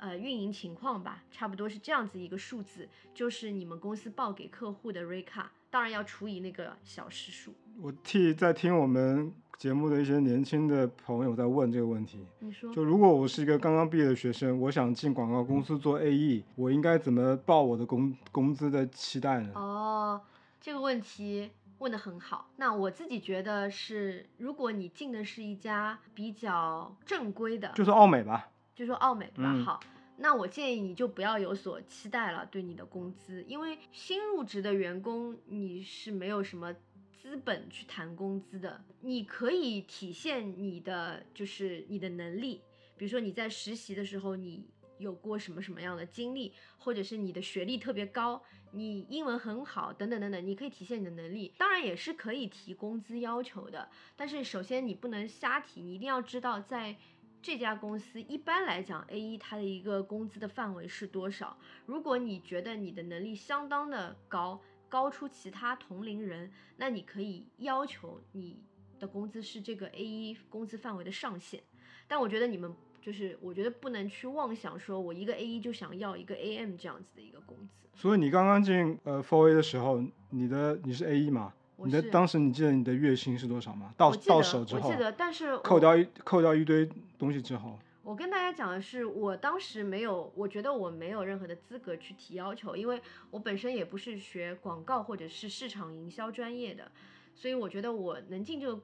[0.03, 7.53] 呃运营情况吧，差不多是这样子一个数字，就是你们公司报给客户的 rate card，当然要除以那个小时数。
[7.79, 12.27] 我替在听我们节目的一些年轻的朋友在问这个问题。
[12.39, 12.69] 你说？
[12.73, 19.51] 就如果我是一个刚刚毕业的学生，我想进广告公司做 AE，我应该怎么报我的工工资的期待呢？
[19.55, 20.21] 哦，
[20.59, 22.49] 这个问题问得很好。
[22.57, 29.33] 那我自己觉得是，如果你进的是一家比较正规的，就说奥美吧，就说奥美吧？
[29.37, 29.79] 嗯好，
[30.17, 36.73] 那我建议你就不要有所期待了，对你的工资，因为新入职的员工你是没有什么
[37.11, 42.61] 资本去谈工资的，你可以体现你的就是你的能力，
[42.97, 44.65] 比如说你在实习的时候你。
[44.99, 51.51] 有过什么什么样的经历，或者是你的学历特别高，你英文很好，等等等等，你可以体现你的能力。
[51.57, 56.95] 当然也是可以提工资要求的，但是首先你不能瞎提，你一定要知道在
[57.43, 61.57] 这家公司一般来讲，A 一它的一个工资的范围是多少。
[61.85, 68.63] 如果你觉得你的能力相当的高，高出其他同龄人，那你可以要求你
[68.97, 71.61] 的工资是这个 A 一工资范围的上限。
[72.07, 77.89] 但我觉得你们就是，我觉得不能去妄想说我一个 A 一就想要一个 AM 这样子的一个工资。
[77.93, 81.53] 所以你刚刚进呃 Four A 的时候，你的你是 A 一吗？
[81.77, 83.93] 你的当时你记得你的月薪是多少吗？
[83.97, 96.91] 到到手之后我记，得，但是扣掉一扣掉一堆东西之后，我跟大家讲的是，我当时没有，我觉得我没有任何的资格去提要求，因为我本身也不是学广告或者是市场营销专业的，
[97.33, 98.81] 所以我觉得我能进这个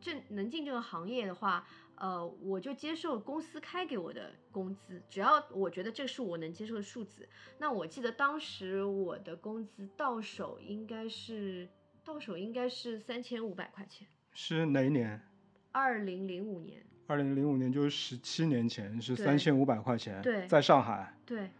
[0.00, 7.28] 这能进这个行业的话，呃，我就接受公司开给我的工资，只要我觉得这是我能接受的数字。
[7.58, 11.68] 那我记得当时我的工资到手应该是
[12.04, 15.20] 到手应该是三千五百块钱，是哪一年？
[15.72, 16.82] 二零零五年。
[17.06, 20.22] 二零零五年，就是十七年前，是对三千五百块钱。
[20.22, 21.50] 对在上海对，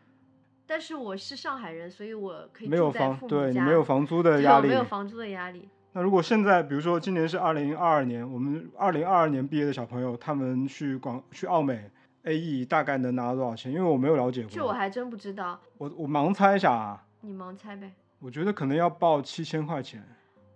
[0.66, 4.68] 但是我是上海人，所以我可以没有房，对你没有房租的压力。
[4.68, 5.68] 没有房租的压力。
[5.92, 11.90] 那如果现在，比如说今年是二零二二年，我们二零二二年毕业的小朋友，他们去广去澳美
[12.22, 13.72] AE 大概能拿到多少钱？
[13.72, 14.50] 因为我没有了解过。
[14.50, 17.90] 这我还真不知道，我我盲猜一下啊，你盲猜呗。
[18.20, 20.06] 我觉得可能要报七千块钱。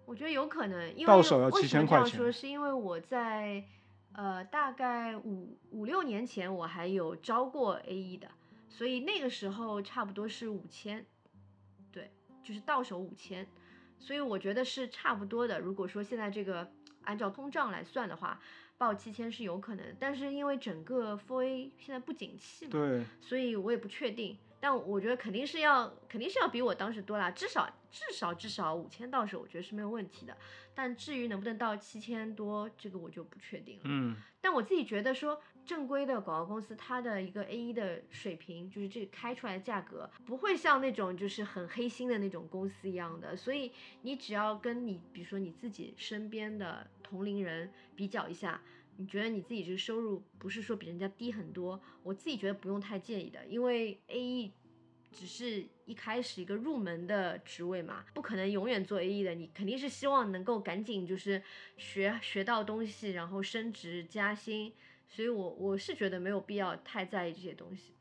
[0.06, 2.32] 我觉得有可能，因为到手要7000为什么这块钱样说？
[2.32, 3.64] 是因为我在
[4.12, 8.28] 呃大概五五六年前我还有招过 A E 的，
[8.68, 11.06] 所以那个时候差不多是五千，
[11.90, 12.10] 对，
[12.42, 13.46] 就是到手五千，
[13.98, 15.58] 所以我觉得是差不多的。
[15.58, 16.70] 如果说现在这个
[17.04, 18.40] 按照通胀来算的话，
[18.76, 24.36] 报七千是有可能，但是因为整个 Four A 现在不景气嘛，对，所以我也不确定。
[24.64, 30.34] 但我觉得肯定是要，肯定是要比我当时多啦，至少至少至少五千到手，我觉得是没有问题的。
[30.74, 33.82] 但至于能不能到七千多，这个我就不确定了。
[33.84, 43.36] 嗯，但我自己觉得说，正规的广告公司它的一个 A 一的水平，就是这个开出来的价格，不会像那种就是很黑心的那种公司一样的。
[43.36, 48.62] 所以你只要跟你，比如说你自己身边的同龄人比较一下，
[48.96, 54.52] 你觉得你自己这个收入不是说比人家低很多，我自己觉得不用太介意的，因为 A E
[55.12, 61.42] 只是一开始一个入门的职位嘛，不可能永远做 A E 的，你肯定是希望能够赶紧就是
[61.76, 64.72] 学学到东西，然后升职加薪，
[65.08, 67.94] 所以我我是觉得没有必要太在意这些东西。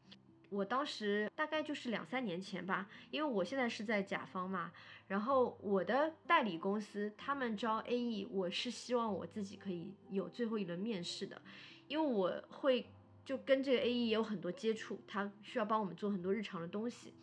[0.53, 4.71] 我当时大概就是两三年前吧，因为我现在是在甲方嘛，
[5.07, 11.41] 然后我的代理公司他们招 A E，我是希望我自己可以有最后一轮面试的，
[11.87, 12.87] 因为我会
[13.25, 17.15] 就跟这个 A E 也有很多接触，他需要帮我们做很多日常的东西。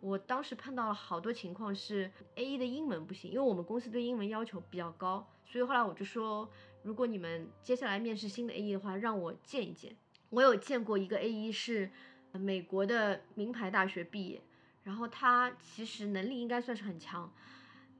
[0.00, 6.46] 我当时碰到了好多情况是 A E 的英文不行，因为我们公司对英文要求比较高，所以后来我就说，
[6.82, 9.96] 如果你们接下来面试新的 A E 的话，让我见一见。
[10.28, 11.90] 我有见过一个 A E 是
[12.38, 14.40] 美国的名牌大学毕业，
[14.82, 17.32] 然后他其实能力应该算是很强，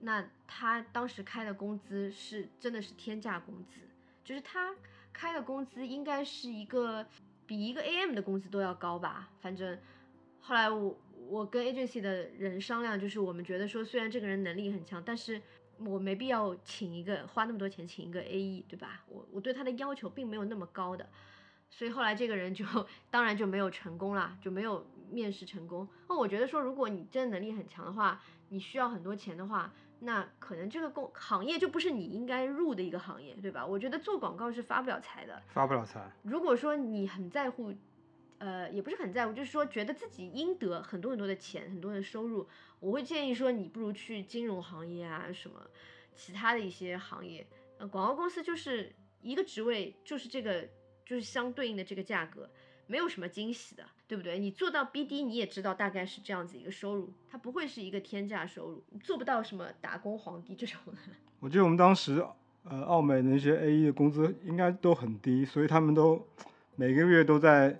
[0.01, 3.81] 那他当时开的工资是真的是天价工资，
[4.25, 4.75] 就是他
[5.12, 7.07] 开的工资应该是一个
[7.47, 9.79] 比一个 AM 的工资都要高吧，反正
[10.40, 15.40] 后来我我跟 agency 的人商量，就是我们觉得说虽然这个人能力很强，但是
[15.79, 19.05] 我没必要请一个花那么多钱请一个 AE，对吧？
[19.09, 21.09] 我我对他的要求并没有那么高的。
[21.76, 22.64] 所以后来这个人就
[23.10, 25.88] 当然就没有成功啦，就没有面试成功。
[26.08, 33.66] 那我觉得说，如果你真的能力很强的话，你需要很多钱的话，那可能这个工行业就不是你应该入的一个行业，对吧？
[33.66, 35.42] 我觉得做广告是发不了财的。
[35.48, 36.08] 发不了财。
[36.22, 37.74] 如果说你很在乎，
[38.38, 42.46] 呃，也不是很在乎，就是说觉得自己应得很多很多的钱，很多的收入，
[42.78, 45.60] 我会建议说，你不如去金融行业啊，什么
[46.14, 47.44] 其他的一些行业。
[47.78, 50.68] 呃，广告公司就是一个职位，就是这个。
[51.05, 52.49] 就是相对应的这个价格，
[52.87, 54.38] 没有什么惊喜的，对不对？
[54.38, 60.93] 你做到 BD，你也知道大概是这样子一个收入，它不会是一个天价收入，做不到什么打工皇帝这种的。
[61.40, 62.25] 我记得我们当时，
[62.64, 66.27] 呃，澳美那些 AE 的工资应该都很低，所以他们都
[66.77, 67.79] 每个月都在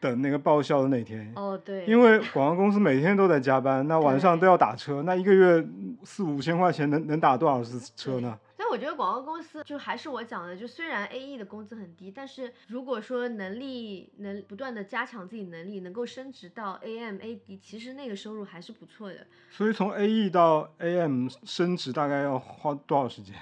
[0.00, 1.32] 等那个报销的那天。
[1.36, 1.86] 哦，对。
[1.86, 5.64] 因为广告公司每天都在加班，那晚上都要打车，那一个月
[6.02, 8.36] 四五千块钱能能打多少次车呢？
[8.72, 19.26] 我觉得广告公司就还是我讲的，就虽然 A E 的工资很低，但是如果说能力能不断的加强自己能力，能够升职到 A M A D，其实那个收入还是不错的。
[19.50, 23.34] 所以从 A E 到 A M 升职大概要花多少时间？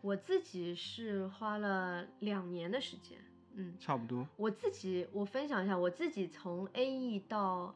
[0.00, 3.18] 我自己是花了两年的时间，
[3.56, 4.26] 嗯，差不多。
[4.38, 7.74] 我自己我分享一下，我自己从 A E 到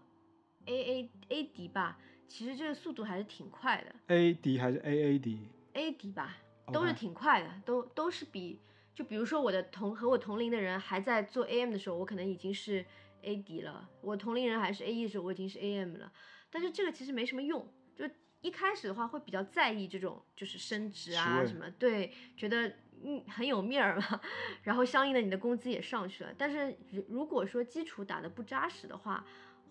[0.65, 3.95] A A A D 吧，其实这个速度还是挺快的。
[4.07, 6.35] A D 还是 A A D？A D 吧。
[6.73, 8.61] 都是挺快的，都都是比
[8.95, 12.85] 就比如说我的同和我同龄的人还在做 AM 的时候，我可能已经是
[13.23, 16.13] AD 了；我同龄人还是 AE 的时候，我已经是 AM 了。
[16.51, 18.09] 但是这个其实没什么用，就
[18.41, 22.69] 一开始的话会比较在意这种就是升职啊什么，对，觉得
[23.05, 24.21] 嗯很有面儿嘛，
[24.63, 26.33] 然后相应的你的工资也上去了。
[26.37, 26.77] 但是
[27.09, 29.25] 如果说基础打得不扎实的话，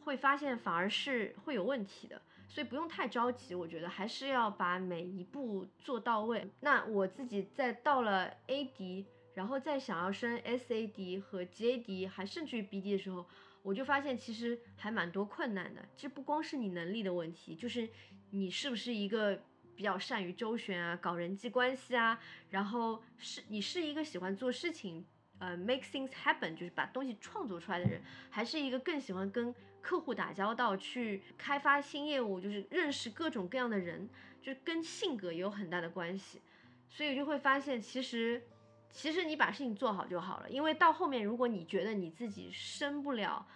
[0.04, 2.22] 会发现反而是会有问题的。
[2.48, 6.50] 所以不用太着急，我觉得还是要把每一步做到位。
[6.62, 13.26] 那我自己在到了 AD，然后再想要升 SAD 和 JD，还甚至于 BD 的时候，
[13.62, 15.86] 我就发现其实还蛮多困难的。
[15.96, 17.88] 这不光是你能力的问题，就是
[18.32, 19.40] 你是不是一个
[19.76, 22.18] 比较善于周旋啊，搞人际关系啊，
[22.50, 25.06] 然后是你是一个喜欢做事情，
[25.40, 29.54] 呃，make things happen，就是把东西创作出来的人，还是一个更喜欢跟。
[29.88, 34.10] 客户打交道，去开发新业务，就是认识各种各样的人，
[34.42, 36.42] 就是跟性格也有很大的关系，
[36.90, 38.44] 所以就会发现，其实，
[38.92, 40.50] 其实你把事情做好就好了。
[40.50, 43.48] 因为到后面，如果你觉得你自己升不了，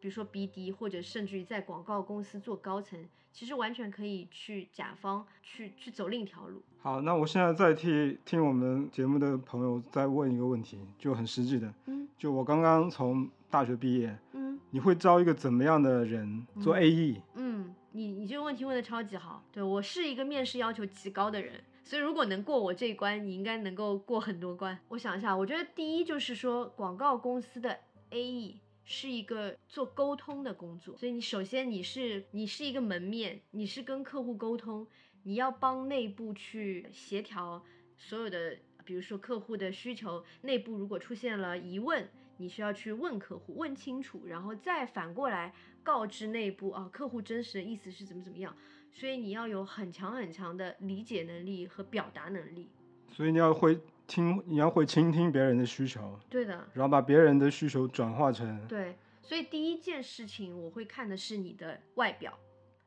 [0.00, 6.60] 比如说 BD，或者甚至于在广告公司做高层，其实完全可以去甲方去去走另一条路。
[6.80, 14.58] 好，那我现在再替听我们节目的朋友再问一个问题，就很实际的，嗯，就我刚刚从大学毕业，嗯。
[14.70, 17.22] 你会招一个怎么样的人做 AE？
[17.34, 19.42] 嗯，你你这个问题问的超级好。
[19.52, 24.78] 对我是一个面试要求极高的人，所以如果能过我这一关，你应该能够过很多关。
[24.88, 27.78] 我想一下，我觉得第一就是说，广告公司的
[28.10, 34.86] AE 是一个做沟通的工作，所以你首先你是你是一个门面，你是跟客户沟通，
[35.22, 37.62] 你要帮内部去协调
[37.96, 42.06] 所有的，比如说客户的需求，内部如果出现了疑问。
[42.38, 48.54] 你需要去问客户，问清楚，然后再反过来告知内部啊，客户真实的意思是怎么怎么样。
[48.92, 52.70] 所以你要有很强很强的理解能力和表达能力。
[53.08, 56.18] 所以你要会听，你要会倾听别人的需求。
[56.28, 56.66] 对的。
[56.72, 58.66] 然后把别人的需求转化成。
[58.66, 58.96] 对。
[59.22, 62.38] 所以第一件事情我会看的是你的外表。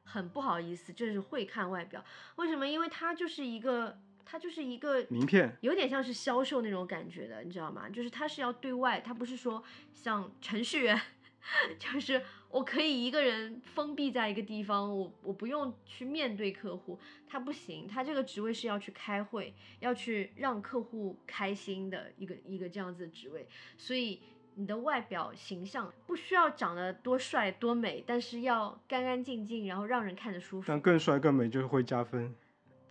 [0.04, 2.04] 很不好意思，就是会看外表。
[2.38, 2.68] 为什么？
[2.68, 4.00] 因为它就是一个。
[4.30, 7.90] 它就是一个名片，有点像是销售那种感觉的，你知道吗？
[7.90, 11.02] 就是它是要对外，它不是说像程序员，
[11.80, 17.88] 就是我可以一个人封闭在一个地方，我我不用去面对客户，它不行。
[17.88, 23.48] 它这个职位是要去开会，要去让客户开心的一个一个这样子的职位。
[23.78, 24.22] 所以
[24.54, 30.68] 你的外表形象不需要长得多帅多美，但是要干干净净，然后让人看着舒服。
[30.68, 32.36] 但更帅更美就是会加分。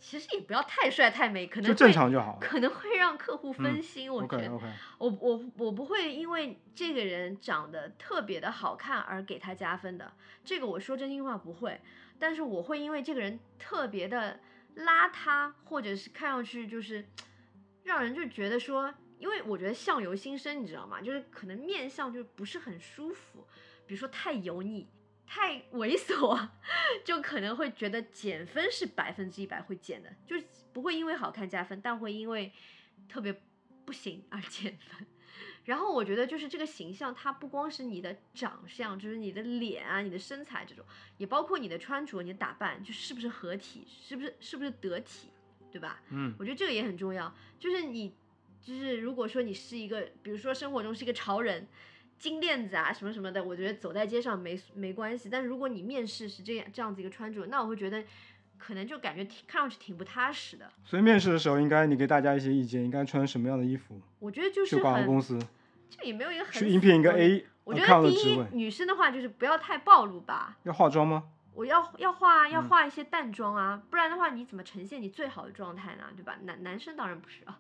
[0.01, 4.13] 其实也不要太帅太美，可能就正常就好，可能会让客户分心。
[4.13, 4.51] 我觉得，
[4.99, 10.13] 我我我不会因为这个人长得特别的好看而给他加分的，
[10.45, 11.81] 这个我说真心话不会。
[12.19, 14.41] 但是我会因为这个人特别的
[14.77, 17.05] 邋遢，或者是看上去就是
[17.83, 21.01] 让人就觉得说，因为我觉得相由心生，你知道吗？
[21.01, 23.47] 就是可能面相就不是很舒服，
[23.87, 24.89] 比如说太油腻。
[25.29, 26.49] 太猥琐，
[27.05, 32.51] 就可能会觉得减分是百分之一百会减的，就是不会因为好看加分，但会因为
[33.09, 33.41] 特别
[33.85, 35.07] 不行而减分。
[35.65, 40.85] 然后我觉得就是这个形象，它不光是你的长相，就是你的脸啊、你的身材这种，
[41.19, 45.29] 也包括你的穿着、你的打扮，就是不是合体，是不是是不是得体，
[45.71, 46.03] 对吧？
[46.11, 48.15] 嗯，我觉得这个也很重要，就是你。
[48.61, 51.67] 就是如果说你是一个，比如说生活中是一个潮人，
[52.19, 55.29] 金链子啊什么什么的，我觉得走在街上没没关系。
[55.31, 58.03] 但是如果你面试是这样这样子一个穿着，那我会觉得
[58.59, 60.71] 可能就感觉挺看上去挺不踏实的。
[60.85, 64.01] 所以面试的时候，应该你给大家一些意见，应该穿什么样的衣服？
[64.19, 65.39] 我觉得就是去广告很，公司
[65.89, 70.57] 这也没有一个很去应聘一个 A 我觉得第一女生的话就是不要太暴露吧。
[70.65, 71.25] 要化妆吗？
[71.55, 76.05] 我要要化要嗯化一些淡妆啊，不然的话你怎么呈现你最好的状态呢？
[76.17, 76.37] 对吧？
[76.45, 77.59] 男男生当然不是啊，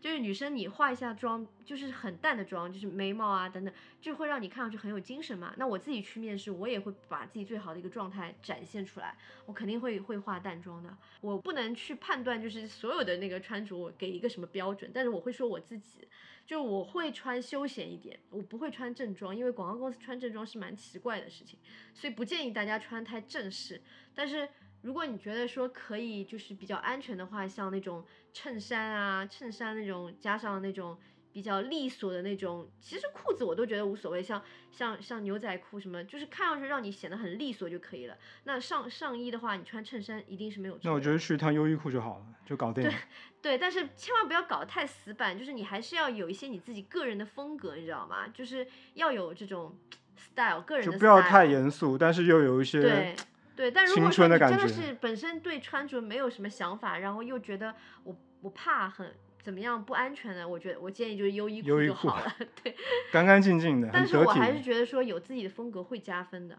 [0.00, 5.54] 就是女生你化一下妆，就是很淡的妆，就是眉毛啊等等，就会让你看上去很有精神嘛。
[5.56, 10.96] 那我自己去面试，我也会把自己最好的一个状态展现出来，我肯定会会化淡妆的。
[11.20, 16.08] 我不能去判断就是所有的那个穿着我给一个什么标准，但是我会说我自己。
[16.46, 21.58] 就我会穿休闲一点，我不会穿正装，因为广告公司穿正装是蛮奇怪的事情，
[21.92, 23.82] 所以不建议大家穿太正式。
[24.14, 24.48] 但是
[24.82, 30.96] 如果你觉得说可以，就是比较安全的话，像那种衬衫啊，衬衫那种加上那种
[31.32, 38.16] 比较利索的那种，其实裤子我都觉得无所谓，像像像牛仔裤什么，就是看上去让你显得很利索就可以了。
[38.44, 40.82] 那上上衣的话，你穿衬衫一定是没有错。
[40.84, 42.92] 那我觉得去一趟优衣库就好了，就搞定了。
[43.42, 48.28] 对，但是千万不要搞得太死板，就是你还是要有一些你自己个人的风格，你知道吗？
[48.28, 49.76] 就是要有这种
[50.16, 53.16] style，个人的就不要太严肃，但是又有一些对
[53.58, 62.32] 对，但如果说你真的是本身对穿着没有什么想法，然后又觉得我我怕很怎么样不安全的，我觉得我建议就是优衣库就好了。
[62.62, 62.76] 对，
[63.10, 64.62] 干干净净的， 但是我还是。
[64.62, 66.56] 觉得说有自己的风格会加分的。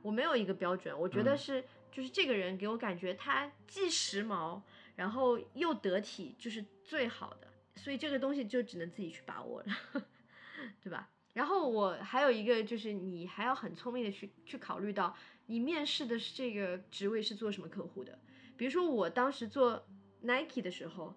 [0.00, 4.62] 我没有一个标准，我觉得嗯是、就是这个人给我感觉他既时髦，
[4.96, 7.48] 然后又得体，就是最好的。
[7.76, 10.02] 所以这个东西就只能自己去把握了，
[10.82, 11.10] 对吧？
[11.34, 15.14] 然后我还有一个就是你还要很聪明的去去考虑到
[15.50, 18.16] 你面试的是这个职位是做什么客户的。
[18.56, 19.84] 比如说我当时做
[20.20, 21.12] Nike 的时候，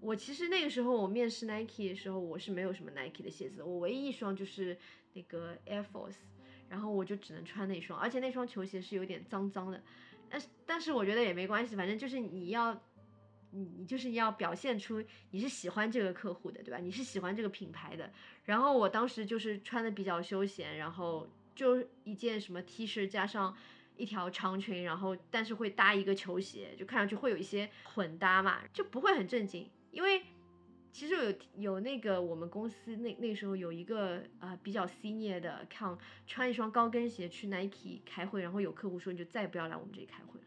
[0.00, 4.76] 我其实那个时候我面试 Nike 的时候，我是没有什么 Nike 的鞋子，我唯一一双就是
[5.12, 6.16] 那个 Air Force，
[6.68, 9.80] 然后我就只能穿那双，而且那双球鞋是有点脏脏的，
[10.28, 12.76] 但是但是我觉得也没关系，反正就是你要。
[13.52, 15.02] 你你就是要表现出
[15.32, 16.78] 你是喜欢这个客户的，对吧？
[16.78, 18.08] 你是喜欢这个品牌的。
[18.44, 21.28] 然后我当时就是穿的比较休闲，然后
[21.60, 23.54] 就一件什么 T 恤加上
[23.94, 29.68] 一条长裙，然后但是会搭一个球鞋，就看上去会有一些混搭嘛，就不会很正经。
[29.90, 30.22] 因为
[30.90, 40.46] 其实有有那个我们公司那那时候有一个呃比较 senior 的 account 穿一双高跟鞋去 Nike 开会，然后有客户说你就再也不要来我们这里开会了。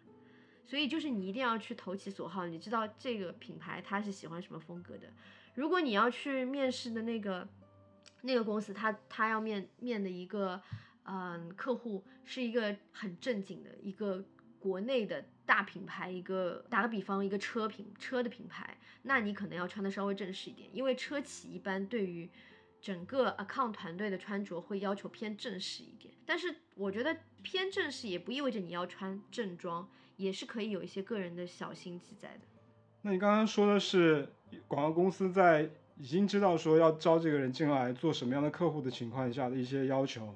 [0.66, 5.14] 所以就是你一定要去投其所好，你知道这个品牌它是喜欢什么风格的。
[5.54, 7.48] 如果你要去面试的那个
[8.24, 10.60] 那个公司，他他要面面的一个
[11.06, 14.24] 嗯客户是一个很正经的一个
[14.60, 22.30] 国内的大品牌，一个打个比方，一个车品车的品牌，那你可能要穿的稍微正式一点，因为车企一般对于
[22.82, 26.14] 整个 account 团队的穿着会要求偏正式一点。
[26.26, 32.42] 但是我觉得偏正式也不意味着你要穿正装，也是可以有一些个人的小心机在的。
[33.02, 34.30] 那你刚刚说的是
[34.70, 40.34] 广告公司在已经知道说要招这个人进来做什么样的客户的情况下的一些要求。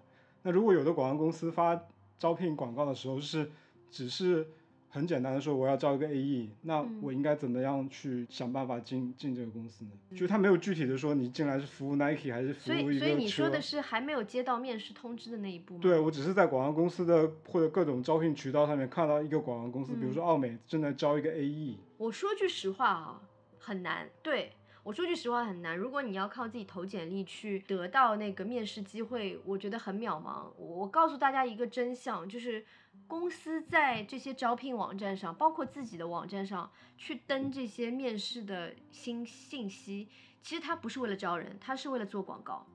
[0.47, 1.77] 那如果有的广告公司发
[2.17, 3.51] 招聘广告的时候是
[3.91, 4.47] 只是
[4.87, 9.91] 很简单的说我要招一个 AE，那嗯我应该怎么样去想办法进进这个公司呢？
[10.15, 15.81] 就他没有具体的说你进来是服务 Nike 还是服所务一个以所以你说的是还没有接到面试通知的那一步吗？
[15.81, 23.21] 对，我只是在广告公司的或者各种招聘渠道上面看到一个广告公司，比如嗯说奥美正在招一个 AE，我说句实话啊，
[23.59, 24.09] 很难。
[24.23, 24.53] 对
[24.87, 25.77] 我说句实话很难。
[25.77, 30.49] 如果你要靠自己投简历去得到那个面试机会，我觉得很渺茫。
[30.57, 32.65] 我告诉大家一个真相，就是
[33.05, 40.07] 公司在这些招聘网站上，包括自己的网站上去登这些面试的新信息，
[40.41, 42.65] 其实它不是为了招人，它是为了做广告。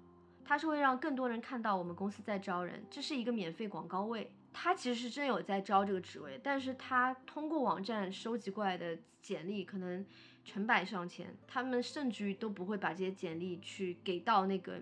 [0.45, 4.31] 它是会让更多人看到我们公司在招人，这是一个免费广告位。
[4.53, 10.05] 他其实是真有在招这个职位，但是他通过网站收集过来的简历可能
[10.45, 14.81] 成百上千，他们甚至于都不会把这些简历去给到那个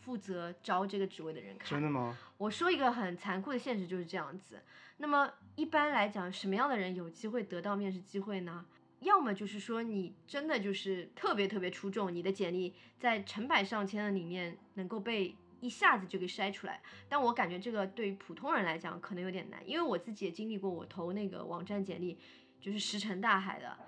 [0.00, 1.82] 负责招这个职位的人看真。
[1.82, 2.18] 的吗？
[2.36, 4.60] 我说一个很残酷的现实就是这样子。
[4.96, 8.66] 那么一般来讲，什么样的人有机会得到面试机会呢？
[9.00, 16.82] 要么就是说你真的就是特别特别出众，你的简历在成百上千的里面能够被一下子就给筛出来。
[17.08, 22.18] 但我感觉这个对于普通人来讲可能有点难，因为我自己也经历过，我投那个网站简历
[22.60, 23.78] 就是石沉大海的。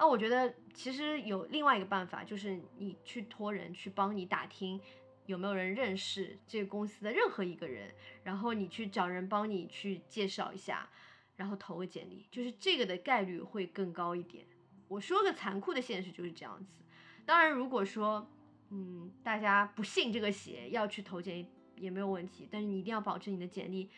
[0.00, 4.80] 那我觉得其实有另外一个办法，就是你去托人去帮你打听
[5.26, 7.92] 有没有人认识这个公司的任何一个人，
[8.24, 10.88] 然后你去找人帮你去介绍一下，
[11.36, 14.46] 然后投个简历，就是这个的概率会更高一点。
[14.88, 16.80] 我说个残酷的现实就是这样子。
[17.26, 18.26] 当然，如果说
[18.70, 21.46] 嗯大家不信这个邪，要去投简历
[21.76, 23.90] 也没有问题，但是你一定要保证你的简历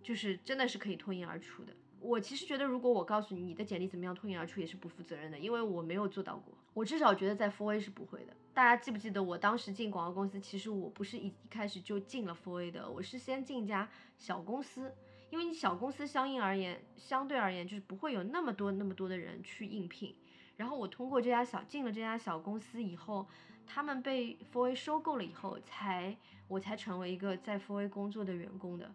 [0.00, 1.74] 就是真的是可以脱颖而出的。
[2.00, 6.54] 我其实觉得，如果我告诉你你的简历怎么样脱颖而出，也是不负责任的，因为我没有做到过。
[6.72, 8.34] 我至少觉得在 Four A 是不会的。
[8.54, 14.94] 大家记不记得我当时进广告公司，其实我不是一一开始就进了 Four A 的，我是先进一家小公司，
[15.30, 20.14] 因为你小公司相应而言，相对而言就是不会有那么多那么多的人去应聘。
[20.56, 23.26] 然后我通过这家小进了这家小公司以后，
[23.66, 26.16] 他们被 Four A 收购了以后，才
[26.48, 28.90] 我才成为一个在 Four A 工作的员工的。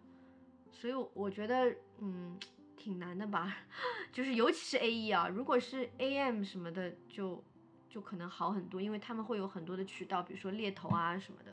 [0.72, 2.36] 所以我觉得，嗯。
[2.76, 3.56] 挺难的吧，
[4.12, 7.42] 就是尤其是 A E 啊，如果是 A M 什么的，就
[7.88, 11.52] 就可能好很多，因为他们会有很多的渠道，比如说猎头啊什么的。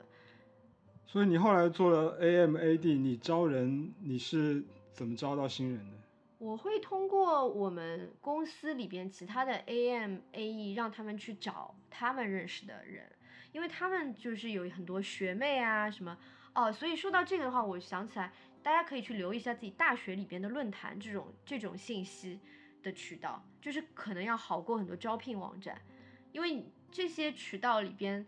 [1.05, 5.97] 所以你后来做了 A M A D，你招人你是怎么招到新人的？
[6.39, 13.09] 我会通过我们公司里边其他的 A M A E，让他们去找他们认识的人，
[13.51, 16.17] 因为他们就是有很多学妹啊什么
[16.53, 16.71] 哦。
[16.71, 18.33] 所以说到这个的话，我想起来。
[18.63, 22.39] 大家可以去留意一下自己大学里边的论坛，这种这种信息
[22.81, 25.79] 的渠道，就是可能要好过很多招聘网站，
[26.31, 28.25] 因为这些渠道里边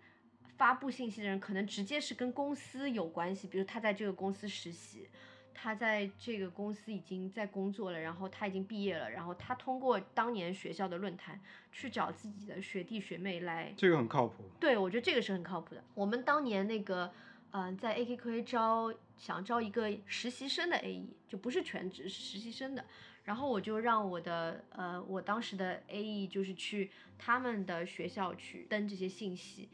[0.57, 5.07] 发布信息的人，可能直接是跟公司有关系，比如他在这个公司实习，
[5.53, 11.39] 他在这个公司已经在工作了，然后他已经毕业了，然后他通过当年学校的论坛
[11.71, 14.43] 去找自己的学弟学妹来，这个很靠谱。
[14.59, 15.81] 对，我觉得这个是很靠谱的。
[15.93, 17.13] 我们当年那个。
[17.57, 22.83] 嗯，在 AKQA 招想招一个实习生的 AE，就不是全职，是实习生的。
[23.23, 29.69] 然后我就让我的呃，我当时的 AE 就是去他们的学校去登这些信息。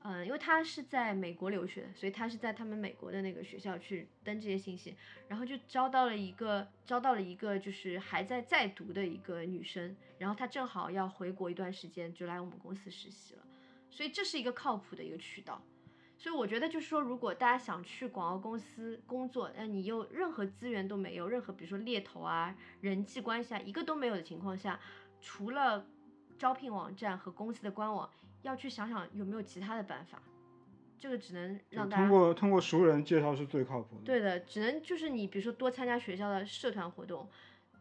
[0.00, 4.94] 嗯，因为他是在美国留学，所以他是在他们美国的那个学校去登这些信息。
[5.26, 9.96] 然后就招到了一个，招到了一个就是还在在读的一个女生。
[10.18, 13.42] 然后她正好要回国一段时间，就来我们公司实习了。
[13.90, 15.64] 所以这是一个靠谱的一个渠道。
[16.24, 24.80] 所以我觉得就是说，如果大家想去广告公司工作，那你又任何资源都没有，任何比如说猎头啊、人际关系啊，一个都没有的情况下，
[25.20, 25.84] 除了
[26.38, 28.08] 招聘网站和公司的官网，
[28.40, 30.18] 要去想想有没有其他的办法。
[30.98, 34.04] 这个只能让大家通过通过熟人介绍是最靠谱的。
[34.06, 37.28] 对的，只能就是你比如说多参加学校的社团活动，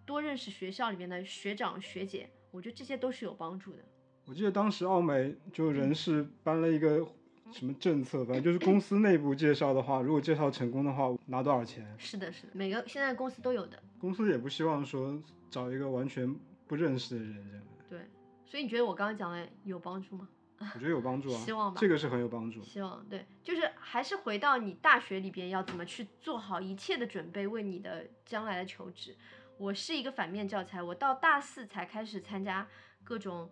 [0.05, 3.79] 多认识学校里面的学长学姐，我觉得这些都是有帮助的。
[4.25, 7.07] 我记得当时奥美就人事搬了一个。
[7.53, 8.25] 什么政策？
[8.25, 11.85] 反正就是公司内部介绍的话，如果介绍成功的话，拿多少钱？
[11.97, 13.81] 是的，是的，每个现在公司都有的。
[13.99, 16.35] 公司也不希望说找一个完全
[16.67, 17.63] 不认识的人这样。
[17.89, 17.99] 对，
[18.45, 20.27] 所以你觉得我刚刚讲的有帮助吗？
[20.59, 21.79] 我觉得有帮助啊，希望吧。
[21.79, 22.61] 这个是很有帮助。
[22.63, 29.15] 希望对，就是还是回到你大学里边要怎么去做好一切的准备，为你的将来的求职。
[29.57, 32.67] 我是一个反面教材，我到大四才开始参加
[33.03, 33.49] 各种。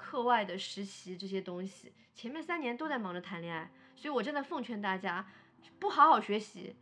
[0.00, 5.30] 课外的实习这些东西，前面三年都在忙着谈恋爱，所以我真的奉劝大家，
[5.78, 6.74] 不好好学习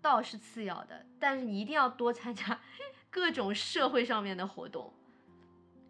[0.00, 2.60] 倒是次要的，但是你一定要多参加
[3.10, 4.92] 各种社会上面的活动。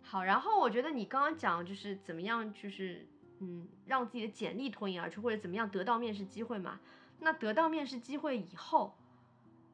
[0.00, 3.06] 好，然后我觉得你刚刚讲就是怎么样，就是
[3.40, 6.80] 嗯，让自己的简历脱颖而出，或者怎么样得到面试机会嘛。
[7.20, 8.96] 那得到面试机会以后，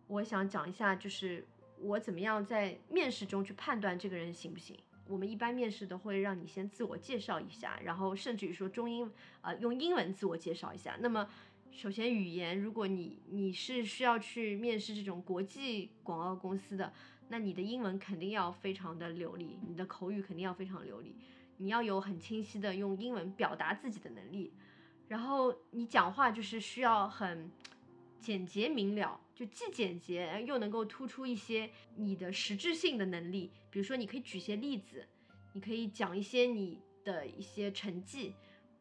[0.08, 1.46] 我想讲一下，就是
[1.78, 4.76] 我怎么样在面试中去判断这个人行不行。
[5.08, 10.96] 我们一般面试都会让你先自我介绍一下，然后甚至于说中英，呃，用英文自我介绍一下。
[11.00, 11.28] 那么，
[11.70, 16.92] 首先语言，如果你你是需要去面试这种国际广告公司的，
[17.28, 21.16] 那你的英文肯定要非常的流利，你的口语肯定要非常流利，
[21.58, 24.52] 你要有很清晰的用英文表达自己的能力，
[25.08, 27.50] 然后你讲话就是需要很
[28.20, 29.20] 简洁明了。
[29.34, 35.06] 就既简洁又能够突出一些你的实质性的能力，比如说你可以举些例子，
[35.52, 38.34] 你可以讲一些你的一些成绩，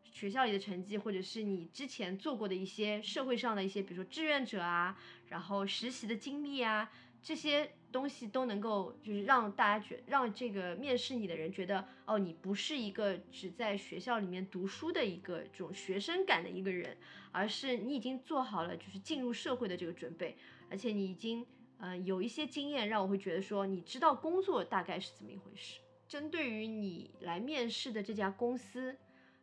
[0.04, 6.90] 学校里的成绩，或者是你之前做过的一些社会上的一些，比如说志愿者啊，然后实习的经历啊，
[7.26, 16.96] 这些东西都能够就是让大家觉让这个面试你的人觉得哦，你不是一个只在学校里面读书的一个这种学生感的一个人。
[17.38, 20.38] 而是你已经做好了，就是进入社会的这个准备，
[20.70, 21.46] 而且你已经
[21.80, 25.82] 呃有一些经验，让我会觉得说你知道工作大概是怎么一回事。
[26.08, 28.96] 针对于你来面试的这家公司，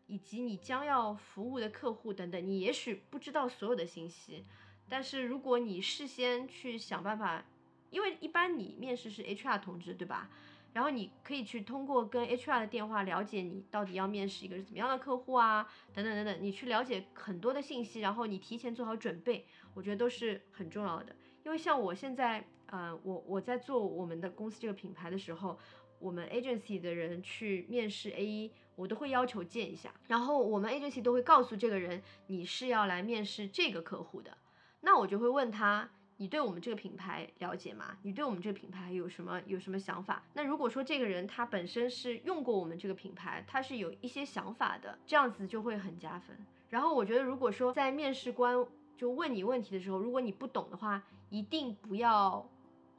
[0.07, 4.47] 以及你将要服务的客户等等，你也许不知道所有的信息，
[4.89, 7.45] 但是如果你事先去想办法，
[7.93, 10.29] 因为一般你面试是 HR 同志，对吧？
[10.73, 21.15] 然后你可以去通过跟 HR 的电话了解你到底要面试一个是怎么样的客户啊，等等等等，你去了解很多的信息，然后你提前做好准备，我觉得都是很重要的。
[21.45, 25.59] 因为像我现在，呃，我我在做我们的公司这个品牌的时候，
[25.99, 29.93] 我们 agency 的人去面试 A，我都会要求见一下。
[30.09, 34.39] 然后我们 agency 都会告诉这个人你是要来面试这个客户的，
[34.81, 35.91] 那我就会问他。
[36.23, 37.97] 你对我们这个品牌了解吗？
[38.03, 40.23] 你对我们这个品牌有什么有什么想法？
[40.35, 46.37] 那如果说这个人他本身是用过我们这个品牌，他是有一些想法的，这样子就会很加分。
[46.71, 48.55] 然后我觉得，如果说在面试官
[48.97, 52.49] 就问你问题的时候，如果你不懂的话，一定不要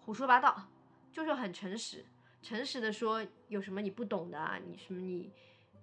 [0.01, 0.67] 胡说八道，
[1.09, 2.03] 就是很诚实，
[2.41, 5.32] 诚实的说有什么你不懂的啊，你什么你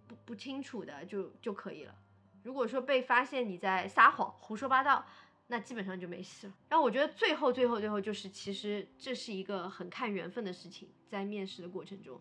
[0.07, 1.95] 不不清楚的就就可以了。
[2.43, 5.07] 如果说被发现你在撒谎、胡说八道。
[5.51, 6.55] 那基本上就没戏了。
[6.69, 12.21] 然后我觉得最后最后最后就是，其实这是一个很看缘分的事情，在面试的过程中，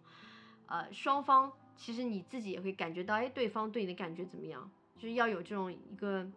[0.65, 4.67] 呃，双方其实你自己也会感觉到，哎，对方对你的感觉怎么样？
[4.95, 6.27] 就是要有这种一个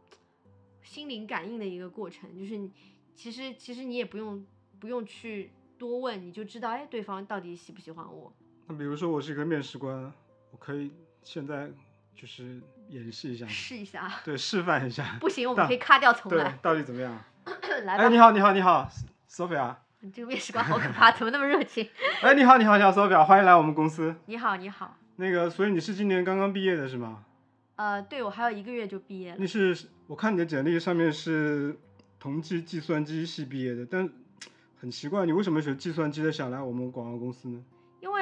[0.83, 2.39] 心灵感应的一个过程。
[2.39, 2.71] 就是
[3.15, 4.47] 其实其实你也不用
[4.79, 8.31] 不用去多问，你就知道，哎，对方到底喜不喜欢我。
[8.67, 10.13] 那比如说我是一个面试官，
[10.51, 11.73] 我可以现在。
[12.15, 15.17] 就是演示一下，试一下，对，示范一下。
[15.21, 16.45] 不行，我们可以卡掉重来。
[16.45, 17.19] 对，到底怎么样？
[17.85, 18.05] 来吧。
[18.05, 18.89] 哎，你好，你好，你好
[19.29, 19.75] ，Sophia。
[20.01, 21.89] 你这个面试官好可怕， 怎么那么热情？
[22.23, 24.15] 哎，你好，你好，你好，Sophia，欢迎来我们公司。
[24.27, 24.97] 你好，你好。
[25.17, 27.25] 那个，所以你是今年刚刚毕业的是吗？
[27.77, 29.37] 呃，对，我还有一个月就毕业了。
[29.39, 31.77] 你是，我看你的简历上面是
[32.21, 34.09] 同济计算机系毕业的，但
[34.81, 37.63] 很奇怪，你为什么学计算机的想来我们广告公司呢？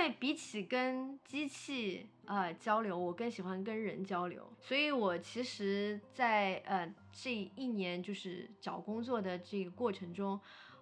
[0.00, 10.40] 因为比起跟机器呃交流，我更喜欢跟人交流，所以我其实，在呃这一年就是找工作的这个过程中，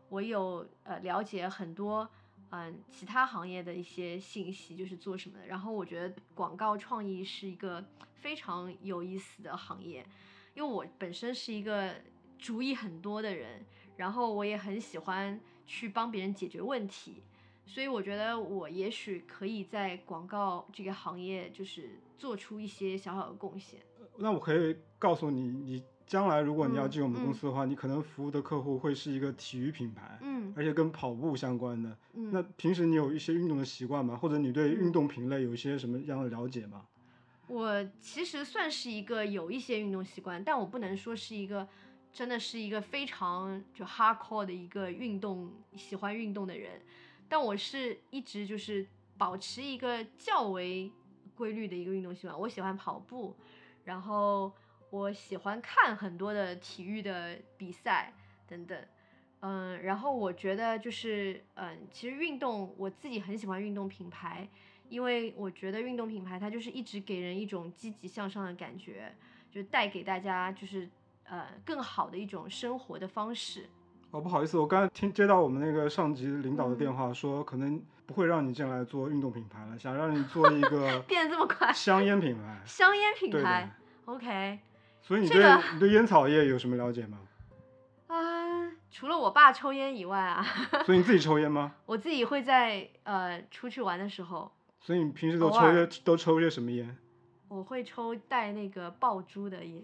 [0.09, 2.09] 我有呃了解很多
[2.51, 5.45] 嗯其他行业的一些信息，就是做什么的。
[5.49, 7.85] 然后我觉得广告创意是一个
[8.21, 10.07] 非常有意思的行业，
[10.55, 11.93] 因为我本身是一个
[12.39, 13.67] 主意很多的人，
[13.97, 17.25] 然后我也很喜欢去帮别人解决问题。
[17.69, 23.79] 所以我觉得我也许可以在广告这个行业，就是做出一些小小的贡献。
[24.17, 31.97] 那我可以告诉你，你将来如果你要进我们公司的话，你可能服务的客户会是一个体育品牌，嗯，而且跟跑步相关的。
[32.15, 34.17] 嗯，那平时你有一些运动的习惯吗？
[34.17, 36.87] 或者你对运动品类有一些什么样的了解吗？
[37.47, 41.69] 我其实算是一个有一些运动习惯，但我不能说是一个
[42.13, 46.81] 真的是一个非常就 hardcore 的一个运动喜欢运动的人。
[47.29, 50.91] 但我是一直就是保持一个较为
[51.35, 52.39] 规律的一个运动习惯。
[52.41, 53.37] 我喜欢跑步，
[53.85, 54.53] 然后
[54.91, 58.13] 我喜欢看很多的体育的比赛
[58.47, 58.79] 等等。
[59.41, 64.49] 嗯，然后我觉得就是嗯，其实运动我自己很喜欢运动品牌，
[64.89, 69.15] 因为我觉得运动品牌它就是一直给人一种积极向上的感觉，
[69.51, 70.91] 就带给大家就是
[71.23, 73.69] 呃更好的一种生活的方式。
[74.11, 82.61] 哦，不好意思，我刚才听接到我们那个上级领导的电话，说可能不会让你进来做运动品牌了，想让你做一个 变得这么快香烟品牌。
[82.65, 83.71] 香烟品牌
[84.07, 84.59] ，OK。
[85.03, 85.43] 所以你对
[85.75, 87.19] 你对烟草业有什么了解吗？
[88.09, 88.17] 啊，
[88.91, 90.45] 除了我爸抽烟以外啊。
[90.87, 91.75] 所以你自己抽烟吗？
[91.85, 94.51] 我自己会在呃出去玩的时候。
[94.81, 96.97] 所以你平时都抽些都抽些什么烟？
[97.49, 99.83] 我会抽带那个爆珠的烟。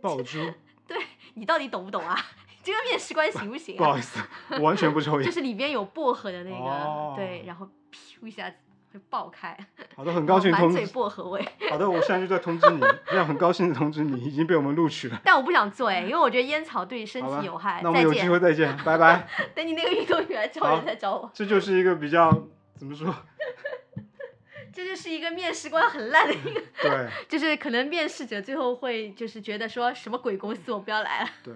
[0.00, 0.38] 爆珠？
[0.86, 0.96] 对
[1.34, 2.16] 你到底懂不懂啊？
[2.62, 3.76] 这个面试官行不行？
[3.78, 5.24] 不好意思，我完全不抽烟。
[5.24, 7.68] 就是里边有薄荷的那个，对，然后
[8.20, 8.56] 噗一下子
[8.92, 9.56] 会爆开。
[9.96, 10.76] 好的，很高兴 通知。
[10.76, 11.42] 满嘴薄荷味。
[11.70, 15.20] 好的，我现在就在通知你，这样很高兴的通知你已经被我们录取了。
[15.24, 17.80] 但我不想做哎，因为我觉得烟草对身体有害。
[17.82, 19.26] 那我们有机会再见，拜拜。
[19.54, 21.30] 等你那个运动员招人再找我。
[21.32, 22.30] 这就是一个比较
[22.76, 23.14] 怎么说？
[24.72, 26.62] 这就是一个面试官很烂的一个。
[26.80, 27.08] 对。
[27.28, 31.28] 就是可能面试者最后会就是觉得说什么鬼公司，我不要来了。
[31.42, 31.54] 对。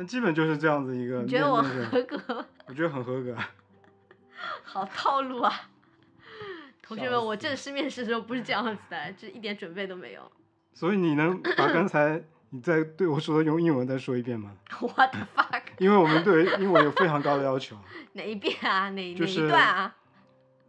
[0.00, 1.20] 那基本就是这样子一个。
[1.20, 2.18] 你觉得我合格？
[2.66, 3.36] 我觉得很合格。
[4.64, 5.52] 好套路啊！
[6.80, 10.22] 同学们，我正式面试的时候不是这样子的，就一点准备都没有。
[10.72, 15.62] 所以你能把刚才你在对我说的用英文再说一遍吗？What the fuck！
[15.76, 17.76] 因为我们对英文有非常高的要求。
[18.14, 18.88] 哪一遍啊？
[18.88, 19.94] 哪哪一段啊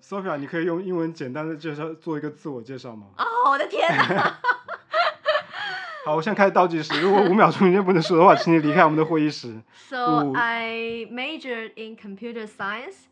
[0.03, 3.07] ？Sophia，你可以用英文简单的介绍，做一个自我介绍吗？
[3.17, 4.41] 哦，我的天哪！
[6.04, 7.00] 好，我现在开始倒计时。
[7.00, 9.60] 如果五秒钟之内不能说的话，请你离开我们的会议室。
[9.88, 13.08] So I majored in computer science,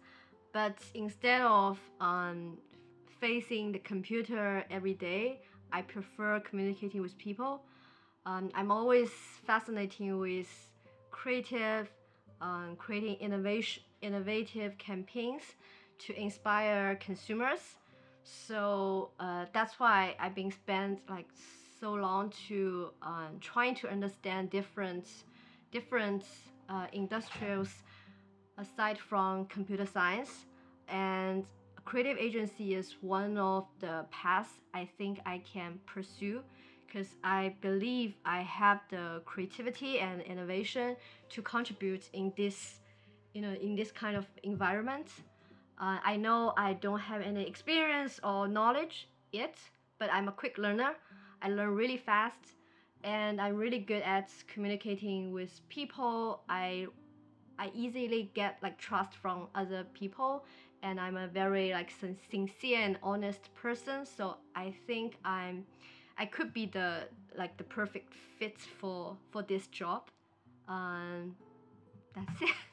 [0.52, 2.58] but instead of um
[3.20, 5.38] facing the computer every day,
[5.70, 7.62] I prefer communicating with people.
[8.24, 9.10] Um, I'm always
[9.44, 10.48] fascinating with
[11.10, 11.88] creative,
[12.40, 15.42] um, creating innovation, innovative campaigns
[16.06, 17.60] to inspire consumers.
[18.22, 21.26] So uh, that's why I've been spent like
[21.79, 25.05] so long to um, trying to understand different
[25.71, 26.23] different
[26.69, 27.69] uh, industrials
[28.57, 30.45] aside from computer science
[30.87, 31.45] and
[31.85, 36.41] creative agency is one of the paths I think I can pursue
[36.85, 40.95] because I believe I have the creativity and innovation
[41.29, 42.79] to contribute in this,
[43.33, 45.07] you know, in this kind of environment.
[45.79, 49.55] Uh, I know I don't have any experience or knowledge yet,
[49.99, 50.95] but I'm a quick learner.
[51.42, 52.54] I learn really fast,
[53.02, 56.40] and I'm really good at communicating with people.
[56.48, 56.86] I
[57.58, 60.44] I easily get like trust from other people,
[60.82, 64.06] and I'm a very like sin- sincere and honest person.
[64.06, 65.66] So I think I'm
[66.16, 70.08] I could be the like the perfect fit for for this job.
[70.66, 71.36] Um,
[72.14, 72.54] that's it.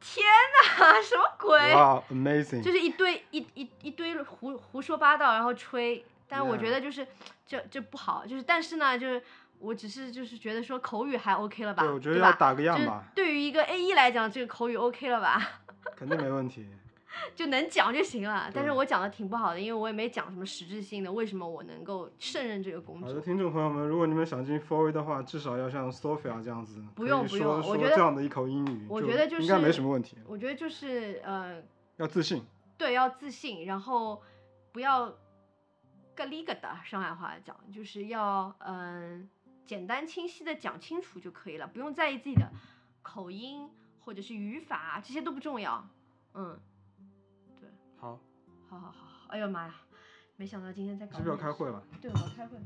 [0.00, 1.58] 天哪，什么鬼？
[1.74, 2.62] 哇，amazing！
[2.62, 6.04] 就是一堆一一一堆胡胡说八道，然后吹。
[6.27, 7.07] 但是我觉得就是
[7.45, 9.21] 这这不好，就是但是呢，就是
[9.59, 15.61] 我只是就是觉得说口语还 OK 了吧，对，我觉得要打个样就是吧，对于一个 A 一来讲，这个口语 OK 了吧，
[15.95, 16.67] 肯定没问题。
[17.33, 18.51] 就能讲就行了。
[18.53, 31.63] 但是我讲的挺不好的，因为我也没讲什么实质性的，为什么我能够胜任这个工作好的，听众朋友们，如果你们想进 f o r 的话，至少要像 Sophia 这样子，不用不用我觉得这样的一口英语，我觉得就是应该没是什么问题，我觉得就是呃，
[31.95, 32.43] 要自信。
[32.77, 34.21] 对，要自信，然后
[34.73, 35.09] 不要
[36.15, 39.29] 咯里咯的，上海话讲就是要嗯、
[39.65, 42.49] 简单清晰的讲清楚就可以了，不用在意自己的
[43.01, 45.87] 口音或者是语法，这些都不重要。
[46.33, 46.59] 嗯，
[47.59, 48.19] 对，好
[48.69, 48.95] 好好，好
[49.29, 49.75] 哎呦妈呀，
[50.37, 51.83] 没想到今天在搞是不是要开会了？
[52.01, 52.57] 对，我要开会。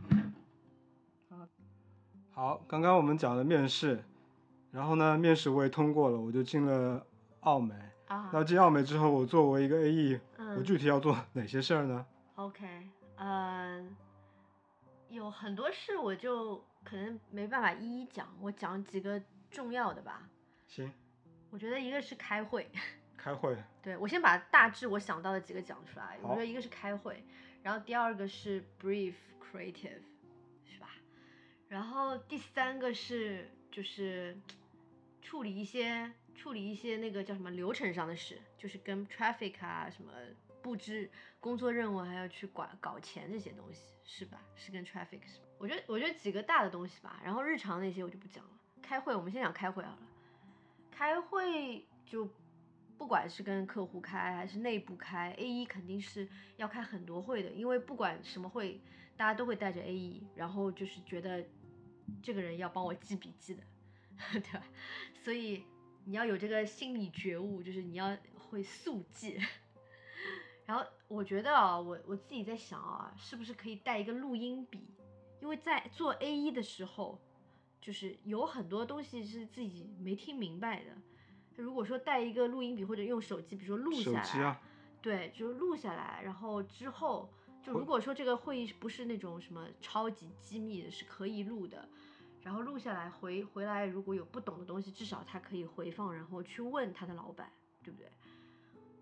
[2.31, 4.03] 好，刚刚我们讲了面试，
[4.71, 7.05] 然后呢，面试我也通过了，我就进了
[7.41, 7.75] 奥美。
[8.07, 12.89] 啊，那进奥美之后，我作为一个 AE，我嗯具体要做哪些事儿呢？，OK，
[13.19, 13.95] 嗯，
[15.09, 20.29] 有很多事我就可能没办法一一讲，我讲几个重要的吧。
[20.67, 20.91] 行，
[21.49, 22.69] 我觉得一个是开会，
[23.17, 23.57] 开会。
[23.81, 26.17] 对我先把大致我想到的几个讲出来。
[26.21, 27.23] 我觉得一个是开会，
[27.61, 30.01] 然后第二个是 brief creative，
[30.65, 30.89] 是吧？
[31.67, 34.37] 然后第三个是就是
[35.21, 40.13] 处理一些处理一些那个叫什么流程上的事，就是跟 traffic 啊什么
[40.61, 44.41] 布置工作任务，还要去管搞钱这些东西，是吧？
[44.55, 45.45] 是跟 traffic 是吧？
[45.57, 48.51] 我觉得我觉得几个大的东西吧，然后日常那些我就不讲了。
[48.81, 49.99] 开会，我们先讲开会好了。
[50.91, 52.29] 开会就
[52.97, 58.81] 不管是跟客户开还是内部开，A E 肯定是要开很多会的，因为不管什么会，
[59.15, 61.45] 大家都会带着 A E，，然后就是觉得
[62.21, 63.63] 这个人要帮我记笔记的，
[64.33, 64.63] 对吧？
[65.23, 65.63] 所以
[66.05, 69.39] 你要有这个心理觉悟，就是你要会速记。
[70.69, 74.87] 然后我觉得啊，我我自己在想啊，是不是可以带一个录音笔？
[75.41, 77.19] 因为在做 A 一的时候，
[77.81, 80.91] 就是有很多东西是自己没听明白的。
[81.55, 84.61] 如果说带一个录音笔或者用手机，比如说录下来，啊，
[85.01, 87.27] 对，就是录下来，然后之后
[87.63, 91.89] 就如果说这个会议不是那种什么超级机密的，是可以录的，
[92.43, 97.51] 然后录下来回回来，如果有不懂的东西，至少他可以回放，然后去问他的老板，
[97.83, 98.07] 对不对？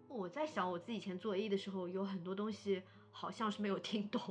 [0.07, 2.81] 我在想我自己以前做 A 的时候，有很多东西
[3.11, 4.21] 好像是没有听懂。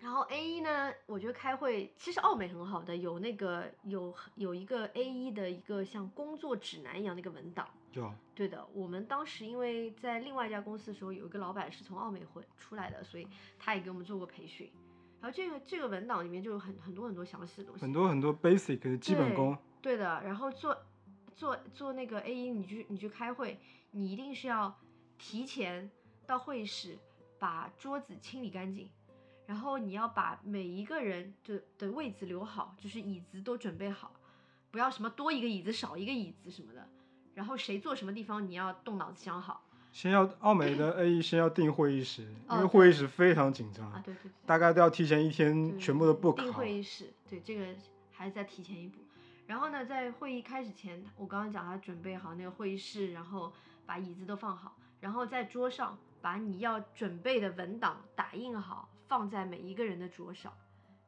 [0.00, 7.68] 然后 A 一呢，我觉得开会其实奥美很好的，有那个有有一个 A 一的一个像工作指南一样的一个文档。
[7.92, 13.26] 有对的，我们当时因为在另外一家公司的时候，有一个老板是从奥美会出来的，所以
[13.58, 14.70] 他也给我们做过培训。
[15.20, 17.82] 然后这个这个文档里面就有很很多很多详细的东西。
[17.82, 19.58] 很多很多 basic 的基本对功。
[19.82, 20.76] 对的，然后做
[21.34, 23.58] 做做那个 A 一，你去你去开会，
[23.98, 24.78] 你一定是要
[25.18, 25.90] 提前
[26.24, 26.96] 到会议室
[27.36, 28.88] 把桌子清理干净，
[29.44, 34.12] 然后你要把每一个人的的位置留好，就是椅子都准备好，
[34.70, 36.88] 不要什么多一个椅子少一个椅子什么的，
[37.34, 44.32] 然后谁坐什么地方你要动脑子想好先要奥美的 AE 先要订会议室，因哦为会议室非常紧张，啊，对对对。
[44.46, 46.60] 大概都要提前一天全部都 book 定好。
[46.60, 47.74] 会议室，对这个
[48.12, 49.00] 还是再提前一步。
[49.46, 53.50] 然后呢，在会议开始前，我刚刚讲他准备好那个会议室，然后
[53.88, 60.52] 把椅子都放好，然后在桌上把你要准备的文档打印好，放在每一个人的桌上。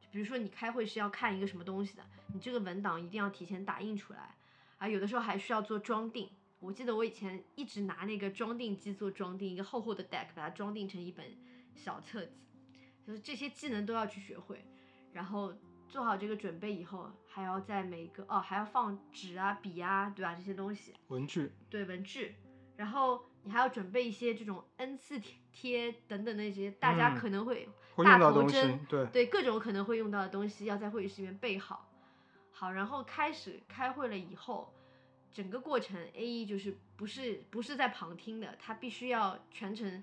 [0.01, 2.03] 就比如说你开会是要看一个什么东西的，
[2.33, 4.35] 你这个文档一定要提前打印出来，
[4.78, 6.31] 啊，有的时候还需要做装订。
[6.59, 11.26] 我记得我以前一直拿那个装订机做装订，一个厚厚的 deck 把它装订成一本
[11.74, 12.33] 小册子，
[13.07, 14.64] 就是这些技能都要去学会。
[15.12, 15.53] 然后
[15.89, 20.35] 做好这个准备以后，还要在每个哦还要放纸啊、笔啊，对吧？
[20.35, 22.37] 这些东西，文具对文具，
[22.81, 31.87] 然后你还要准备一些这种 N 次贴贴等等那些大家嗯可能会、会大头针，对，对各种可能会用到的东西，要在会议室里面备好。
[32.53, 34.72] 好，然后开始开会了以后，
[35.31, 40.03] 整个过程 A E 就是不是不是在旁听的，他必须要全程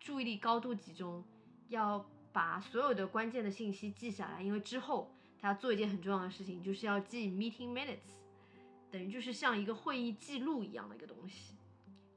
[0.00, 1.22] 注意力高度集中，
[1.68, 8.16] 要把所有的关键的信息记下来，因为之后他要做一件很重要的事情，就是要记 meeting minutes，
[8.90, 11.54] 等于就是像一个会议记录一样的一个东西，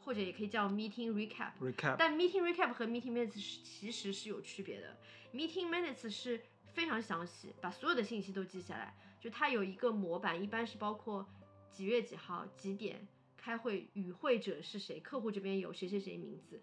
[0.08, 1.52] 或者也可以叫 meeting recap。
[1.60, 4.96] recap，但 meeting recap 和 meeting minutes 是其实是有区别的。
[5.34, 6.40] meeting minutes 是
[6.74, 11.28] 非常详细，把所有的信息都记下来，就它有一个模板，一般是包括
[11.70, 13.06] 几月几号几点
[13.36, 16.62] 开会，与会者是谁，客户这边有谁谁谁名字，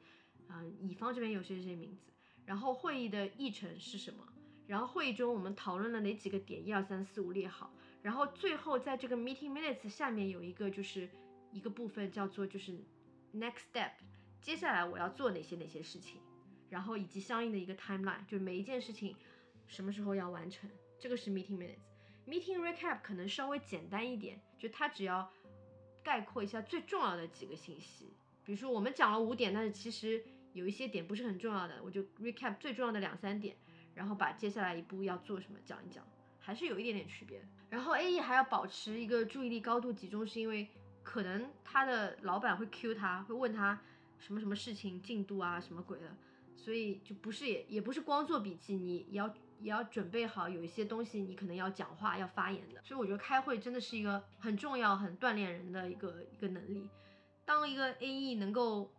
[0.49, 2.11] 嗯、乙方这边有谁谁谁名字，
[2.47, 4.26] 然后会议的议程是什么，
[4.66, 7.70] 然后会议中我们讨论了哪几个点，一二三四五列好，
[8.01, 11.11] 然后最后在这个 meeting minutes 下面有一个就是
[11.53, 12.72] 一个部分叫做就是
[13.35, 13.91] next step，
[14.41, 16.20] 接下来我要做哪些哪些事情，
[16.70, 19.16] 然后以及相应的一个 timeline，就是每一件事情
[19.66, 21.78] 什么时候要完成，这个是 meeting minutes。
[22.26, 25.30] meeting recap 可能稍微简单一点，就它只要
[26.03, 28.14] 概括一下最重要的几个信息，
[28.45, 33.57] 比如说我们讲了五点，但是其实有一些点不是很重要的，我就 recap 最重要的两三点，
[33.95, 36.07] 然后把接下来一步要做什么讲一讲，
[36.39, 37.47] 还是有一点点区别。
[37.68, 40.68] 然后 A E 还要保持一个注意力高度集中，是因为
[41.05, 43.78] 可能他的老板会 Q 他，会问他
[44.18, 46.16] 什么什么事情进度啊，什么鬼的，
[46.57, 49.28] 所以就不是也也不是光做笔记，你也要
[49.61, 52.80] 也要准备好有一些东西你可能要讲话要发言的。
[52.82, 56.88] 所以我觉得开会真的是一个很重要、很锻炼人的一个一个能力。
[57.44, 58.90] 当一个 A E 能够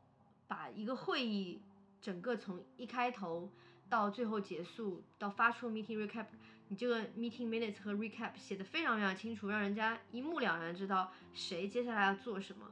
[0.47, 1.59] 把一个会议
[1.99, 3.51] 整个从一开头
[3.89, 6.27] 到最后结束，到发出 meeting recap，
[6.68, 12.72] 你这个 meeting minutes 和 recap 写的非常非常清楚，让人家一目了然知道谁接下来要做什么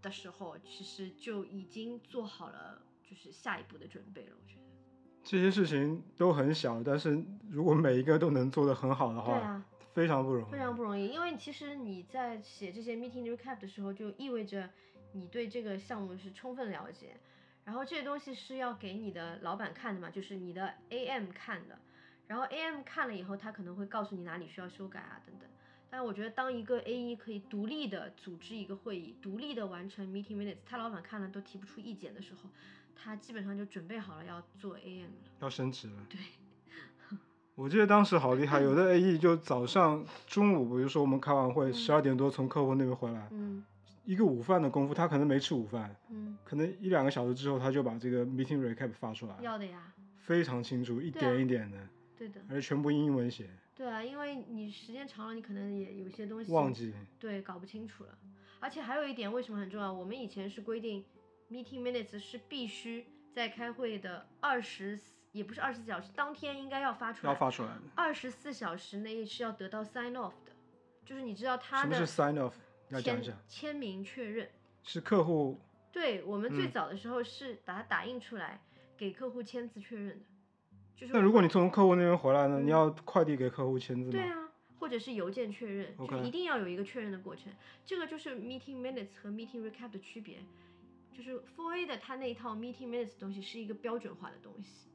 [0.00, 4.32] 的时候，其实就已经做好了就是下一步的准备了。
[4.40, 4.62] 我觉得。
[5.24, 10.52] 这些事情都很小，但是如果每一个都能做得很好的话，对啊，非常不容易。
[10.52, 14.70] 非常不容易，因为其实你在写这些 meeting recap 的时候，就意味着
[15.12, 17.16] 你对这个项目是充分了解，
[17.64, 21.78] 然后这些东西是要给你的老板看的嘛，就是你的 AM 看的，
[22.28, 25.48] 然后 AM 看了以后，他可能会告诉你哪里需要修改啊等等。
[25.90, 32.50] 但我觉得，当一个 A E 可以独立的组织一个会议，独立的完成 meeting minutes，他老板看了都提不出意见的时候，
[32.94, 35.30] 他基本上就准备好了要做 AM 了。
[35.40, 35.94] 要升职了。
[36.10, 36.20] 对，
[37.56, 43.64] 我记得当时好厉害，有的 AE 就早上、中午，比如说我们开完会，嗯十二点多从客户那边回来，嗯
[44.04, 51.78] 一个午饭的功夫，他可能没吃午饭，嗯，可能一两个小时之后他就把这个 meeting recap 发出来，要的呀，非常清楚，一点一点的，
[52.18, 52.40] 对的。
[52.48, 56.92] 而且全部英文写，对啊，因为你时间长了，你可能也有些东西忘记。
[57.18, 58.18] 对，搞不清楚了。
[58.60, 59.92] 而且还有一点，为什么很重要？
[59.92, 61.04] 我们以前是规定
[61.48, 64.98] ，meeting minutes 是必须在开会的二十，
[65.30, 67.32] 也不是二十四小时，当天应该要发出来。
[67.32, 67.82] 要发出来的。
[67.94, 70.52] 二十四小时内是要得到 sign off 的，
[71.04, 72.54] 就是你知道他什么是的 sign off？
[72.88, 74.50] 要讲签一下，签名确认。
[74.82, 75.60] 是客户
[75.92, 78.60] 对我们最嗯早的时候是把它打印出来，
[78.96, 80.24] 给客户签字确认的。
[80.98, 84.10] 就是那如果你从客户那边回来呢，嗯你要快递给客户签字吗？
[84.10, 84.48] 对啊，
[84.80, 87.52] 或者是邮件确认，就一定要有一个确认的过程。
[87.86, 90.38] 这个就是 meeting minutes 和 meeting recap 的区别。
[91.12, 94.88] 就是4 A 的它那一套 meeting minutes 的东西是一个标准化的东西，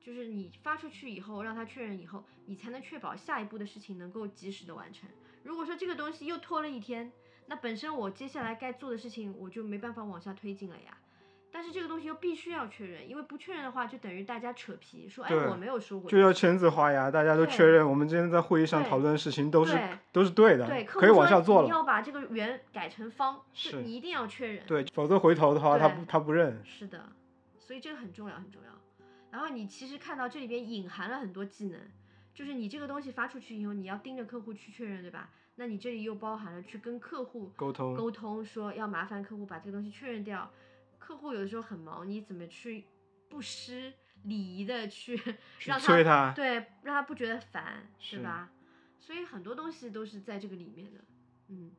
[0.00, 5.08] 就是你发出去以后，让他确认以后，你才能确保下一步的事情能够及时的完成。
[5.42, 7.12] 如果说这个东西又拖了一天，
[7.46, 10.96] 那本身我接下来该做的事情我就没办法往下推进了呀。
[11.52, 19.76] 但是这个东西又必须要确认，因为不确认的话，就等于大家扯皮，说哎我没有说过就要签字画押，大家都确认我们今天在会议上讨论的事情都是
[20.12, 21.68] 都是对的对，，客可以往下做了。
[21.68, 24.64] 要把这个圆改成方，是你一定要确认。
[24.66, 26.60] 对，否则回头的话他不他不认。
[26.64, 27.04] 是的，
[27.58, 28.70] 所以这个很重要，很重要。
[29.30, 31.80] 然后你其实看到这里边隐含了很多技能，
[32.32, 35.30] 就是你这个东西发出去以后，你要盯着客户去确认，对吧？
[35.56, 40.50] 那你这里又包含了去跟客户沟通沟通，说要麻烦客户把这个东西确认掉。
[41.10, 42.84] 客户有的时候很忙，你怎么去
[43.28, 43.92] 不失
[44.22, 45.16] 礼仪的去
[45.58, 46.54] 去让催他对，
[46.84, 48.48] 让他不觉得烦，是是吧？
[49.00, 51.00] 所以很多东西都是在这个里面的。
[51.48, 51.72] 嗯，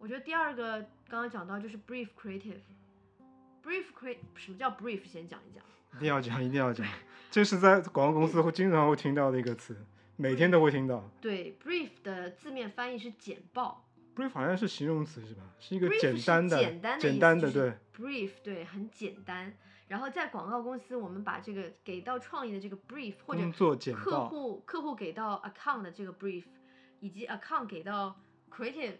[0.00, 2.58] 我觉得第二个刚刚讲到就是 brief creative。
[3.62, 5.04] brief create 什么叫 brief？
[5.04, 5.62] 先讲一讲。
[5.94, 6.84] 一定要讲，一定要讲，
[7.30, 9.76] 这是在广告公司会经常会听到的一个词，
[10.16, 11.08] 每天都会听到。
[11.20, 13.88] 对，brief 的字面翻译是简报
[14.20, 15.42] brief 好像是形容词是吧？
[15.58, 19.56] 是一个简单的、简单的简单的，对，brief 对，很简单。
[19.88, 23.40] 然后在广告公司，我们把这个给到创意的这个 brief，或者
[23.92, 26.44] 客，户客户给到 account 的这个 brief，
[27.00, 28.98] 以及 account 给到 creative，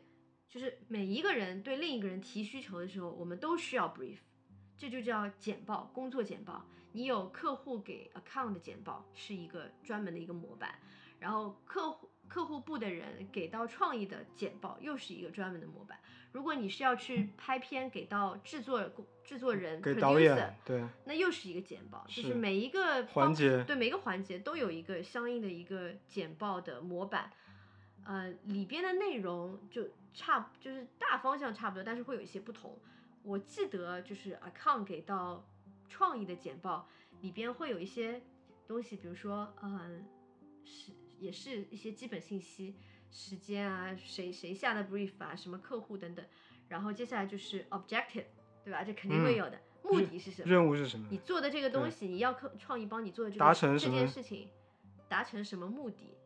[0.48, 4.18] 就是每一个人对另一个人提需求的时候，我们都需要 brief，
[4.76, 6.66] 这就叫简报，工作简报。
[6.90, 10.74] 你有客户给 account 的简报，是一个专门的一个模板。
[11.20, 15.98] 然后客户客户部的人给到创意的简报又是一个专门的模板。
[16.32, 18.88] 如果你是要去拍片，给到制作
[19.24, 27.32] 制作人给导演，对，那又是一个简报，就是每一个环节，对每个环节都有一个相应的一个简报的模板，
[28.04, 32.78] 呃，里边的内容就差，就是大方向差不多，但是会有一些不同。
[33.24, 35.44] 我记得就是 account 给到
[35.88, 36.88] 创意的简报
[37.22, 38.22] 里边会有一些
[38.68, 40.06] 东西，比如说，嗯，
[40.64, 42.74] 是也是一些基本信息。
[43.12, 46.24] 时间啊，谁谁下的 brief 啊，什么客户等等，
[46.68, 48.26] 然后接下来就是 objective，
[48.64, 48.84] 对吧？
[48.84, 49.60] 这肯定会有的。
[49.82, 50.48] 目的是什么？
[50.48, 51.08] 任务是什么？
[51.10, 54.48] 你做的这个东西，你要客创意帮你做的这个这件事情，
[55.08, 56.16] 达成什么目的？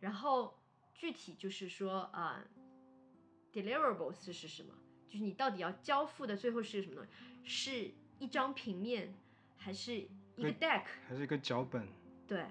[0.00, 0.58] 然后
[0.94, 2.42] 具体就是说啊
[3.52, 4.72] ，deliverables 是什么？
[5.10, 7.10] 就是你到底要交付的最后是什么东西？
[7.44, 9.14] 是一张平面，
[9.58, 9.94] 还是
[10.36, 10.84] 一个 deck？
[11.06, 11.86] 还是一个脚本？
[12.26, 12.46] 对。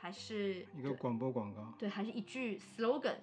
[0.00, 3.16] 还是一个广播广告，对，还是一句 slogan，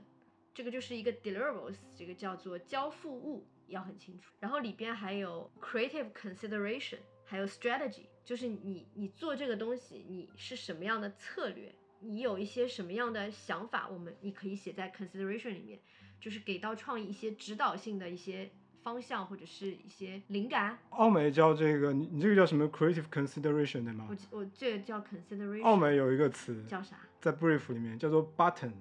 [0.54, 4.32] 这个就是一个 deliverables，这个叫做交付物要很清楚。
[4.40, 15.80] 然后里边还有 creative consideration，还有 strategy，就是你你做这个东西你是什么样的策略，你有一些什么样的想法，我们你可以写在 consideration 里面，
[16.22, 18.52] 就是给到创意一些指导性的一些。
[18.88, 20.78] 方向或者是一些灵感。
[20.92, 24.08] 奥美叫这个，你你这个叫什么？Creative consideration 对吗？
[24.10, 25.62] 我我这个叫 consideration。
[25.62, 26.96] 奥美有一个词叫啥？
[27.20, 28.72] 在 brief 里面叫做 button。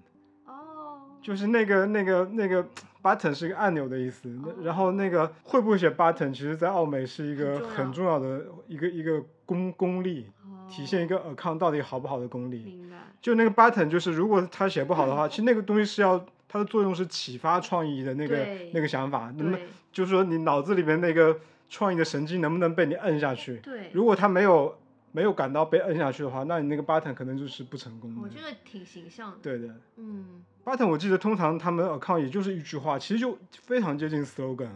[0.45, 1.01] 哦。
[1.21, 2.65] 就是那个那个那个
[3.03, 4.33] button 是一个按钮的意思。
[4.63, 10.31] 然后那个会不会写 button，其实在奥美是一个很重要的一个一个功功力，
[10.69, 12.63] 体现一个 account 到底好不好的功力。
[12.63, 12.97] 明白。
[13.21, 16.25] 就那个 button，就是如果他写不好的话， 其实那个东西是要。
[16.49, 19.59] 它的作用是启发创意的那个那个想法，那么
[19.93, 23.57] 就是说你脑子里面那个创意的神经能不能被你摁下去？
[23.59, 24.79] 对，如果它没有
[25.13, 28.21] 没有感到被摁下去的话，那你那个 button 可能就是不成功的。
[28.23, 29.39] 我觉得挺形象的。
[29.43, 34.69] 对的，嗯，button 我记得通常他们 account 也就是一句话，其实就非常接近 slogan，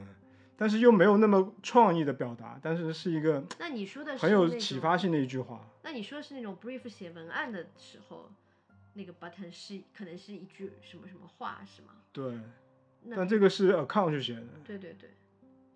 [0.56, 5.68] 但是又没有那么创意的表达，但是是一个那你说的很有启发性的一句话。
[5.82, 8.30] 那你说的是那种 brief 写文案的时候。
[8.94, 11.92] 那个 button 是可能是一句什么什么话是吗？
[12.12, 12.38] 对，
[13.14, 14.46] 但这个是 account 去写的。
[14.64, 15.10] 对对对，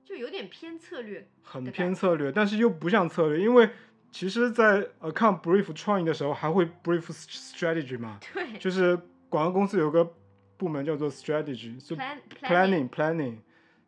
[0.04, 1.28] 就有点偏策略。
[1.42, 3.70] 很偏策略，但是又不像策略，因为
[4.10, 8.18] 其实，在 account brief 创意的时候，还会 brief strategy 嘛。
[8.32, 8.58] 对。
[8.58, 8.96] 就是
[9.28, 10.12] 广告公司有个
[10.56, 13.38] 部门叫做 strategy，就 planning planning，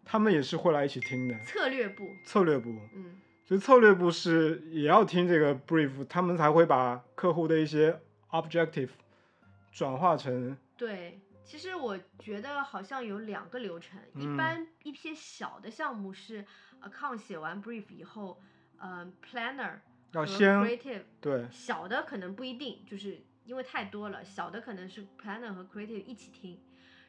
[0.05, 1.39] 他们也是会来一起听的。
[1.45, 2.09] 策略部。
[2.25, 2.71] 策略部。
[2.95, 3.21] 嗯。
[3.45, 8.01] 所以策略部是也要听这个 brief，他们才会把客户的一些
[8.31, 8.89] objective。
[9.77, 10.57] 转化成。
[10.75, 16.43] 对，其实我觉得好像有两个流程，一般一些小的项目是
[16.81, 18.41] account 写完 brief 以后，
[18.79, 19.81] 嗯，planner
[20.13, 26.59] 要先 creative 对，小的可能不一定，就是因为太多了，小的可能是 planner 和 creative 一起听，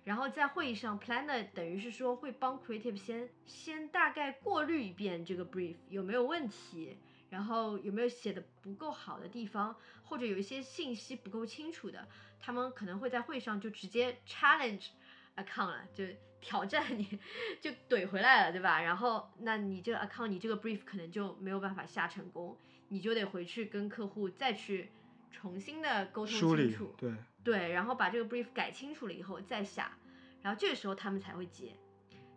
[0.04, 6.98] 然后在会议上 planner 等于是说会帮 creative 先先大概过滤一遍这个 brief 有没有问题。
[7.30, 12.08] 然后有没有写的不够好的地方，或者有一些信息不够清楚的，
[12.40, 14.88] 他们可能会在会上就直接 challenge
[15.36, 16.06] account 了，就
[16.40, 17.20] 挑战你，
[17.60, 18.82] 就怼回来了，对吧？
[18.82, 22.58] 然后那你这个 account，你这个 brief 可能就没有办法下成功，
[22.88, 24.90] 你就得回去跟客户再去
[25.32, 26.40] 重新的沟通清
[26.72, 27.14] 楚，对
[27.44, 29.98] 对，然后把这个 brief 改清楚了以后再下，
[30.42, 31.76] 然后这个时候他们才会接。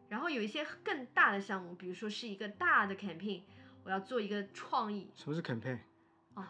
[0.09, 3.43] 然后有一些更大的项目，比如说是一个大的 campaign。
[3.85, 5.09] 我要做一个创意。
[5.15, 5.79] 什么是 campaign？
[6.35, 6.45] 哦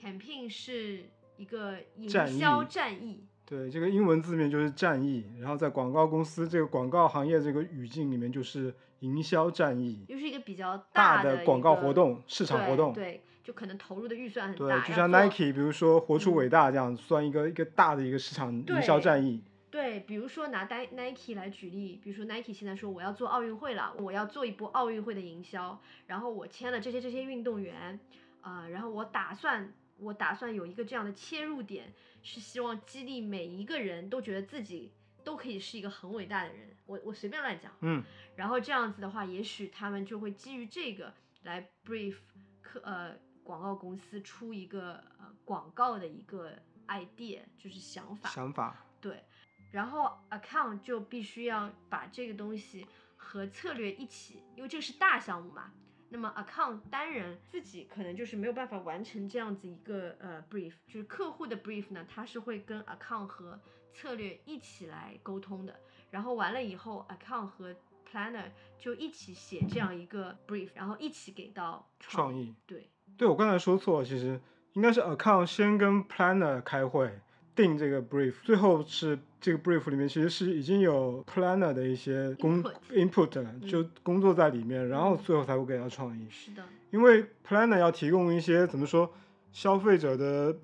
[0.00, 1.04] ，campaign 是
[1.36, 3.26] 一个营销战役。
[3.44, 10.04] 对，这个英文字面就是战役，然后在广告公司这个广告行业这个语境里面就是营销战役。
[10.08, 12.92] 又是一个比较大的广告活动、市场活动。
[12.92, 14.80] 对，就可能投入的预算很大。
[14.80, 19.42] 对，就像 Nike，比如说活出伟大这样，算一个一个大的一个市场营销战役。
[19.70, 28.00] 对，比如说拿 Nike 来举例，比如说 Nike 现在说我要做奥运会了，我要做一波奥运会的营销，然后我签了这些这些运动员，
[28.40, 34.92] 啊，然后我打算我打算有一个这样的切入点，是希望激励每一个人都觉得自己
[35.22, 38.02] 都可以是一个很伟大的人，我我随便乱讲，嗯，
[38.34, 41.14] 然后这样子的话，也许他们就会基于这个
[41.44, 42.16] 来 brief
[42.60, 43.14] 客呃
[43.44, 46.52] 广告公司出一个呃广告的一个
[46.88, 49.22] idea，就是想法，想法，对。
[49.70, 55.72] 然后 account 就必须要把这个东西和策略一起，因为这个是大项目嘛。
[56.12, 63.60] 那么 account 单人自己可能就是没有办法完成这样子一个呃 brief，就是客户的 brief 呢，他是会跟 account 和
[63.94, 65.78] 策略一起来沟通的。
[66.10, 67.76] 然后完了以后，account 和
[68.10, 72.52] planner 就一起写这样一个 brief，然后一起给到创意。
[72.66, 74.40] 对，对我刚才说错了，其实
[74.72, 77.20] 应该是 account 先跟 planner 开会。
[77.54, 83.68] 定这个 brief，最后是这个 brief 里面其实是已经有 planner 的一些工 Input input 了，嗯。
[83.68, 86.26] 就工作在里面，然后最后才会给到创意。
[86.30, 89.12] 是的，因为 planner 要提供一些怎么说
[89.52, 90.56] 消费者的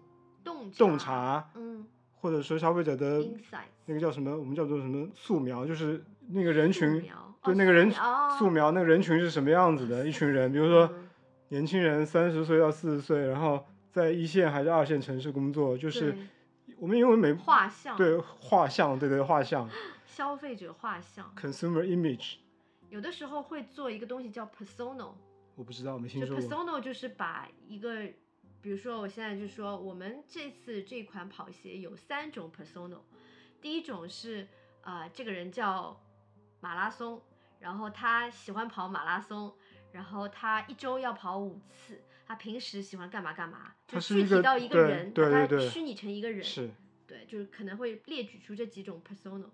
[0.42, 1.84] 洞洞，察，嗯。
[2.18, 3.24] 或者说消费者的
[3.84, 7.04] 那个叫什么，我们叫做什么素描，就是那个人群
[7.44, 11.02] 对那个人素描素描那个人群是什么样子的，一群人，比如说嗯。
[11.50, 16.18] 年轻人三十岁到四十岁，然后在一线还是二线城市工作，就是对
[16.78, 19.68] 我们英文没画像，对画像，对对画像
[20.06, 22.36] 消费者画像，consumer image，
[22.88, 25.12] 有的时候会做一个东西叫 persona，
[25.54, 26.44] 我不知道，没听就说过。
[26.48, 28.06] persona 就是把一个，
[28.60, 32.98] 比如说我现在就说我们这次这款跑鞋有三种 persona，
[33.60, 34.48] 第一种是
[34.82, 35.98] 啊、呃这个人叫
[36.60, 37.22] 马拉松，
[37.60, 39.54] 然后他喜欢跑马拉松，
[39.92, 46.70] 然后他一周要跑五次，他平时喜欢干嘛干嘛，就具体到一个对人，对对对把他虚拟成一个人，是
[47.06, 49.44] 对，就是可能会列举出这几种 persona。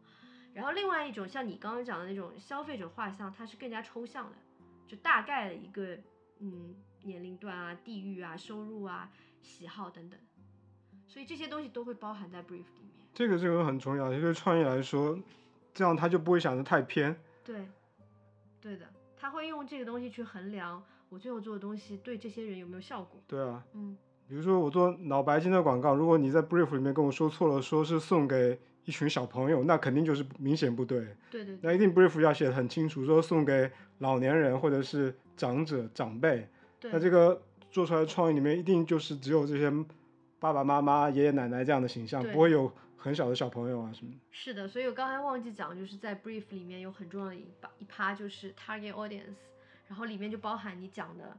[0.54, 4.36] 然后另外一种像你刚刚讲的那种消费者画像，它是更加抽象的，
[4.86, 5.98] 就大概的一个
[6.40, 9.10] 嗯年龄段啊、地域啊、收入啊、
[9.42, 10.18] 喜好等等，
[11.06, 12.48] 所以这些东西都会包含在 brief
[12.80, 13.06] 里面。
[13.14, 15.18] 这个这个很重要，对创业来说，
[15.74, 17.14] 这样他就不会想的太偏。
[17.44, 17.66] 对，
[18.60, 20.82] 对的，他会用这个东西去衡量
[21.12, 23.20] 我最后做的东西对这些人有没有效果。
[23.28, 23.94] 对啊，嗯，
[24.26, 31.00] 比如说我做脑白金的广告，如果你在 brief 里面跟我说错了，说是送给一群小朋友，那肯定就是明显不对。
[31.30, 36.48] 对对对那一定 brief 要写的很清楚，说送给老年人或者是长者长辈。
[36.80, 39.70] 那，这个做出来的创意里面一定就是只有这些
[40.40, 44.18] 爸爸妈妈、爷爷奶奶这样的形象，不会有很小的小朋友啊什么的。
[44.30, 49.36] 是的，所以我刚才忘记讲，就是在 brief 里面有很重要的一把一趴就是 target audience，
[49.92, 51.36] 然后里面就包含你讲的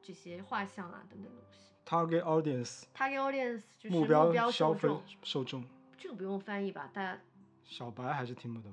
[0.00, 1.72] 这些画像啊等等东西。
[1.84, 5.64] Target audience target audience 就是目标标消费受众，受众，
[5.98, 6.88] 这个不用翻译吧？
[6.92, 7.18] 大家
[7.64, 8.72] 小白还是听不懂。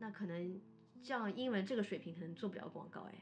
[0.00, 0.60] 那可能
[1.02, 3.14] 这样英文这个水平可能做不了广告哎。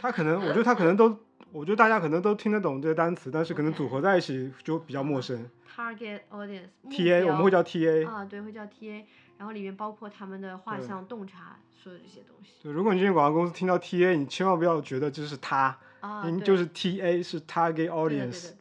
[0.00, 1.16] 他可能，我觉得他可能都，
[1.52, 5.48] 我觉得大家可能都听得懂这些单词，但是可能组合在一起就比较陌生。
[5.76, 9.04] target audience，TA 我们会叫 TA，、啊，对，会叫 TA，
[9.42, 18.56] 然后里面包括他们的画像、洞察，所有这些东西对，如果你进广告公司听到 TA，你千万不要觉得这是他，啊，对因就是 TA 是 Target Audience，的，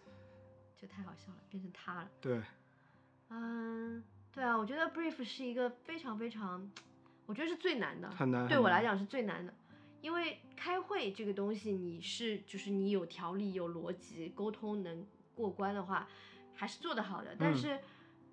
[0.76, 2.10] 这太好笑了，变成他了。
[2.20, 2.42] 对
[3.30, 4.04] 嗯，
[4.34, 6.68] 对啊，我觉得 brief 是一个非常非常，
[7.28, 8.10] 我觉得是最难的，
[8.48, 9.54] 对我来讲是最难的，
[10.02, 15.06] 因为开会这个东西，你是就是你有条理、有逻辑、沟通能
[15.36, 16.08] 过关的话，
[16.56, 17.36] 还是做得好的。
[17.38, 17.80] 但嗯是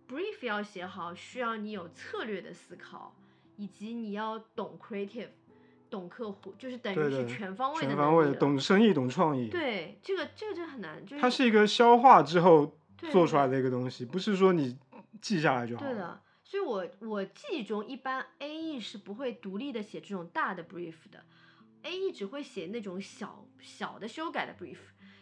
[0.09, 3.15] brief 要写好，需要你有策略的思考，
[3.57, 5.29] 以及你要懂 creative，
[5.91, 12.79] 懂客户，就是等于是全方位的全方位的懂生意、懂创意，对，这个这个就很难，就是它是一个消化之后
[13.11, 14.79] 做出来的一个东西，不是说你
[15.21, 15.85] 记下来就好。
[15.85, 21.25] 对，的，所以我我记忆中一般 A E 是不会独立的写这种大的 brief 的
[21.83, 24.79] ，A E 只会写那种小小的修改的 brief。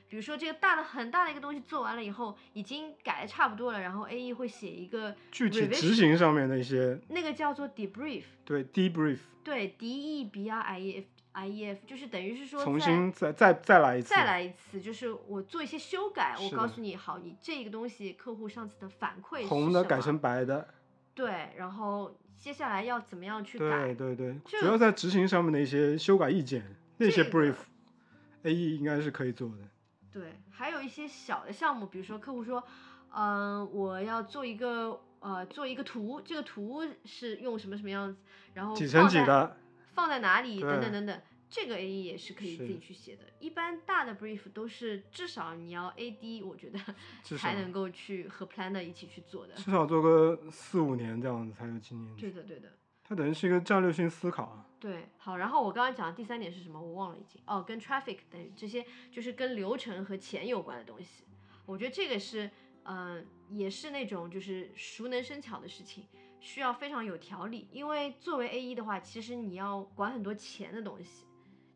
[0.08, 20.68] 比如说这个大的很大的一个东西做完了以后，已经改的差不多了，然后 A E 会写一个具体执行上面的一些那个叫做 debrief，对 debrief，对，D E B R I E F I E F，就是等于是说重新再再再来一次，再来一次，就是我做一些修改，我告诉你，好，你这个东西客户上次的反馈是红的改成白的，
[21.14, 24.14] 对，然后接下来要怎么样去改对？
[24.14, 27.54] 对对，主要在执行上面的一些修改意见，那些 brief
[28.44, 29.56] A E 应该是可以做的。
[30.12, 32.62] 对，还有一些小的项目，比如说客户说，
[33.10, 38.18] 嗯、我要做一个呃做一个图，这个图是用什么什么样子，
[38.54, 39.56] 然后几乘放在几的，
[39.92, 41.20] 放在哪里，等等等等，
[41.50, 43.24] 这个 A E 也是可以自己去写的。
[43.40, 46.78] 一般大的 brief 都是至少你要 A D，我觉得
[47.38, 49.54] 才能够去和 planner 一起去做的。
[49.54, 52.16] 至少做个四五年这样子才有经验。
[52.16, 52.72] 对的，对的。
[53.04, 54.66] 它等于是一个战略性思考啊。
[54.86, 56.80] 对，好，然后我刚刚讲的第三点是什么？
[56.80, 57.42] 我忘了已经。
[57.44, 61.24] 哦，跟 traffic 等于这些就是跟流程和钱有关的东西。
[61.64, 62.48] 我觉得这个是，
[62.84, 66.06] 嗯、也是那种就是熟能生巧的事情，
[66.38, 67.66] 需要非常有条理。
[67.72, 71.26] 因为作为 A E 的话，其实你要管很多钱的东西，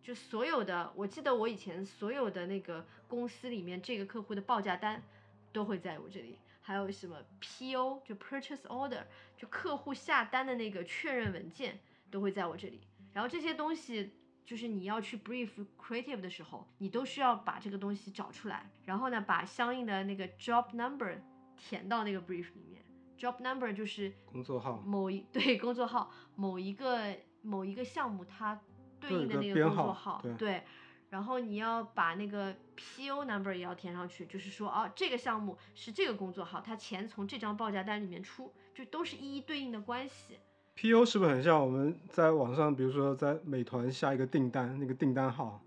[0.01, 5.03] 就所有的，我记得我以前所有的那个公司里面，这个客户的报价单
[5.51, 9.03] 都会在我这里，还有什么 PO 就 purchase order
[9.37, 12.83] 就客户下单的那个确认文件都会在我这里。
[13.13, 14.13] 然后这些东西
[14.45, 21.21] 就是你要去 brief creative 的时候，你都需要把这个东西找出来，然后呢，把相应的那个 job number
[21.57, 22.85] 填到那个 brief 里面。
[23.19, 28.59] job number 就是工作号某一 对工作号某一个某一个项目它
[28.99, 30.63] 对应的那个工作号，对
[31.11, 40.39] 然后你要把那个 PO number 也要填上去，就是说哦，这个项目是这个工作号，它钱从这张报价单里面出，就都是一一对应的关系。
[40.77, 45.61] PO 是不是很像我们在网上，比如说在美团下一个订单，那个订单号，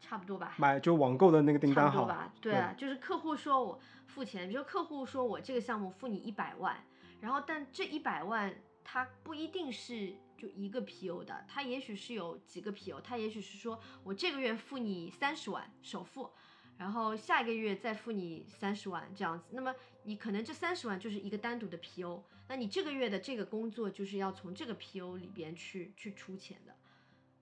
[0.00, 6.76] 差不多吧，买就网购的那个订单号，差不多吧，对啊，就是客户说我付钱，比如说客户说我这个项目付你一百万，
[7.20, 16.30] 然后但这一百万它不一定是就一个 PO 的，它也许是有几个 PO，它也许是说我这个月付你三十万首付，
[16.78, 19.74] 然后下一个月再付你三十万这样子，那么
[20.04, 26.74] 你可能这三十万就是一个单独的 PO，那你这个月的这个工作就是要从这个 PO 里边去去出钱的，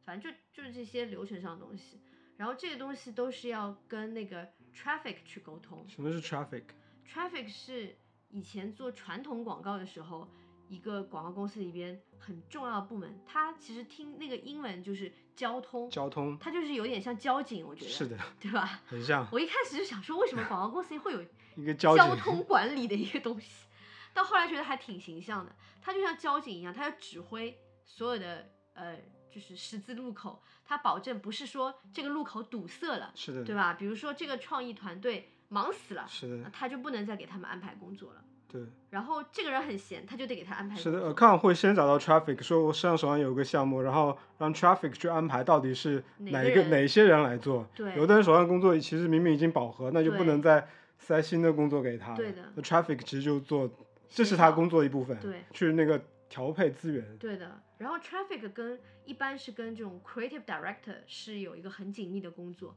[0.05, 2.01] 反正就就是这些流程上的东西。
[2.39, 5.87] 然后这些东西都是要跟那个 traffic 去沟通。
[5.89, 7.97] 什么是 traffic？traffic 是
[8.29, 10.29] 以前做传统广告的时候，
[10.69, 13.19] 一个广告公司里边很重要的部门。
[13.27, 18.81] 它其实听那个英文就是交通，交通它就是有点像交警，我觉得是的，对吧？
[18.87, 21.23] 很像我一开始就想说，为什么广告公司会有
[21.57, 23.67] 一个交通管理的一个东西？
[24.15, 28.99] 到后来觉得还挺形象的，它就像交警一样，它要指挥所有的呃，
[29.31, 33.75] 就是十字路口，它保证不是说这个路口堵塞了，是的，对吧？
[33.75, 38.25] 比如说这个创意团队忙死了，是的，那他就不能再给他们安排工作了。
[38.49, 41.13] 对，然后这个人很闲，他就得给他安排是的。
[41.13, 47.69] ，account 会先找到 traffic，说我身上手上有个项目，然后让 traffic 去安排到底是哪一个哪个哪些人来做。
[47.75, 50.69] 对有的人手上工作其实明明已经饱和，那就不能再
[50.99, 52.15] 塞新的工作给他。
[52.15, 53.69] 对的那 traffic 其实就做，
[54.09, 55.19] 这是他工作一部分。
[55.19, 57.19] 对去那个调配资源。
[57.19, 62.77] 对的，然后 traffic 跟一般是跟这种 creative director 是有一个很紧密的工作，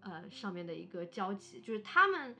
[0.00, 2.36] 呃，上面的一个交集，就是他们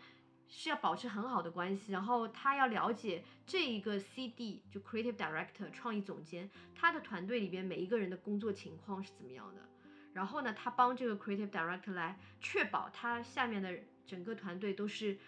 [0.49, 9.61] 是要保持很好的关系，然后他要了解这一个 CD 就 creative director 创意总监他的团队里边每一个人的工作情况是怎么样的，
[10.15, 15.19] 然后呢，他帮这个 creative director 来确保他下面的整个团队都是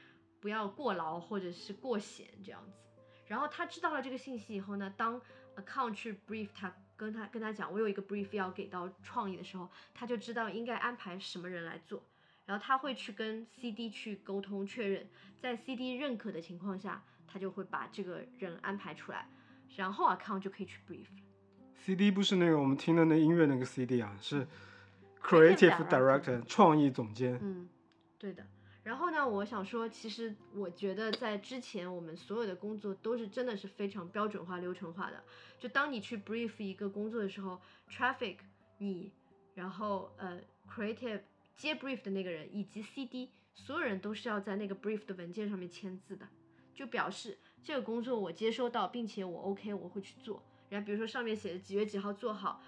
[0.41, 2.73] 不要过劳或者是过闲这样子。
[3.27, 5.21] 然后他知道了这个信息以后呢，当
[5.57, 12.03] account 去 brief 他，跟他跟他讲，我有一个 brief 要给到创意的时候，他就知道应该安排什么人来做。
[12.47, 15.09] 然后他会去跟 CD 去沟通确认，
[15.39, 19.29] 在 CD 认可的情况下，他就会把这个人安排出来，
[19.77, 21.07] 然后 account 就可以去 brief。
[21.75, 24.47] CD 不是那个我们听的那音乐那个 CD 啊，是
[25.23, 27.39] Creative director 创意总监。
[27.43, 27.69] 嗯，
[28.19, 28.47] 对的。
[28.83, 35.23] 然后呢，我想说，其实我觉得在之前我们所有的工作都是真的是非常标准化、流程化的。
[35.59, 37.61] 就当你去 brief 一个工作的时候
[37.91, 38.39] ，traffic
[38.79, 39.13] 你，
[39.55, 41.21] 然后呃 creative
[41.61, 46.27] 接 brief 的那个人以及 CD 所有人都是要在那个 brief 的文件上面签字的，
[46.73, 50.43] 就表示这个工作我接收到，并且我 OK 我会去做。
[50.71, 52.63] 然后比如说上面写的几月几号做好，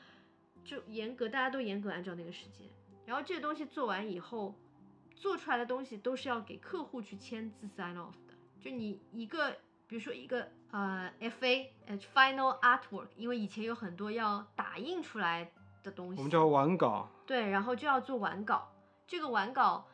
[0.63, 2.69] 就严格大家都严格按照那个时间。
[3.07, 4.55] 然后这个东西做完以后，
[5.17, 8.35] 做出来的东西都是要给客户去签字 sign off 的。
[8.61, 9.57] 就你一个，
[9.87, 15.51] 比如说一个呃 FA 呃 final artwork，因为以前有很多要打印出来
[15.83, 18.69] 的东西，我们叫完稿，对，然后就要做完稿。
[19.07, 19.89] 这个完稿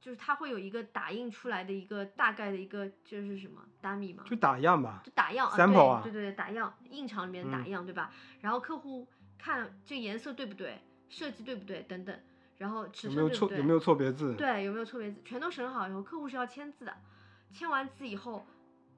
[0.00, 5.00] 就是它会有一个打印出来的一个大概的一个就是什么 dummy 嘛，就打样吧。
[5.04, 8.12] 就打样 sample 啊对对对，打样，印厂里面打嗯样，对吧？
[8.40, 9.06] 然后客户
[9.38, 12.20] 看这颜色对不对，设计对不对等等，
[12.58, 14.34] 然后尺有没有寸对不对，错有没有错别字？
[14.34, 16.96] 对，有没有错别字，全都审好以后，客户是要签字的。
[17.52, 18.44] 签完字以后，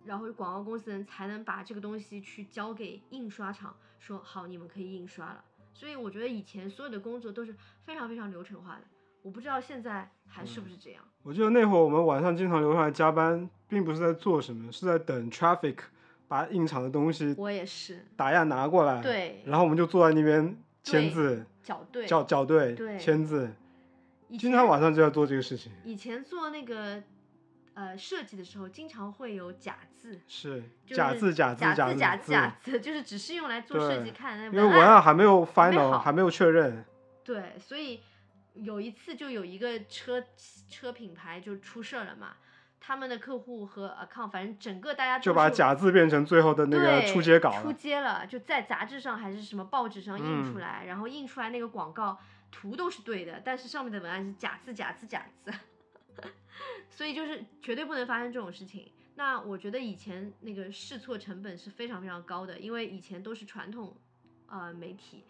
[0.05, 5.45] 然后广告公司人才能把这个东西去交给印刷厂，说好你们可以印刷了。
[5.75, 7.55] 所以我觉得以前所有的工作都是
[7.85, 8.85] 非常非常流程化的，
[9.25, 11.03] 我不知道现在还是不是这样。
[11.23, 15.77] 我记得那会儿我们晚上经常留下来加班，并不是在做什么，是在等 traffic
[16.29, 23.51] 把印厂的东西我也是，打样拿过来，对，然后我们就坐在那边签字、校对，校校对、对签字，
[24.39, 25.73] 经常晚上就要做这个事情。
[25.85, 27.03] 以前做那个
[27.73, 36.85] 呃设计的时候，经常会有假字，是假字假字假字假字，假字，就是只是用来做设计看的因为文案还没有 final，还没有确认，
[37.25, 38.01] 对，所以
[38.55, 40.25] 有一次就有一个车
[40.69, 42.37] 车品牌就出事儿了嘛，
[42.81, 47.75] 他们的客户和 account，反正整个大家就把假字变成最后的那个对出街稿出了。
[47.75, 52.19] 街了，就在杂志上还是什么报纸上印出嗯来，然后印出来那个广告
[52.53, 55.53] 图都是对的，但是上面的文案是假字假字假字，
[56.91, 58.93] 所以就是绝对不能发生这种事情。
[59.17, 63.97] 那我觉得以前那个试错成本是非常非常高的，因为以前都是传统
[64.49, 65.25] 呃媒体，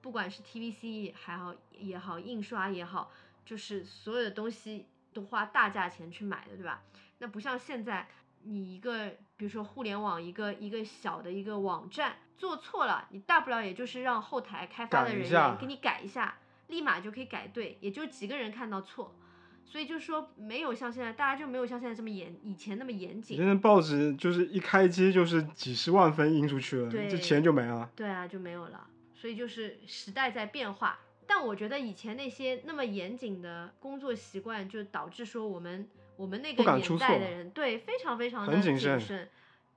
[0.00, 3.10] 不管是 TVC 还好也好，印刷也好，
[3.44, 6.82] 就是所有的东西都花大价钱去买的，对吧？
[7.18, 8.08] 那不像现在，
[8.44, 16.38] 你一个比如说互联网一个一个小的一个网站做错了，你大不了也就是让后台开发的人员给你改一下，
[16.68, 19.16] 立马就可以改对，也就几个人看到错，
[19.64, 23.36] 所以就说没有像现在大家就没有像现在这么严，以前那么严谨。
[23.36, 27.90] 现在报纸就是一开机就是几十万份印出去了，对这钱就没了。
[27.96, 28.86] 对啊，就没有了。
[29.20, 39.28] 所以就是时代在变化，但我觉得以前那些那么严谨的工作习惯，就导致说我们我们那个年代的人，对非常非常的谨慎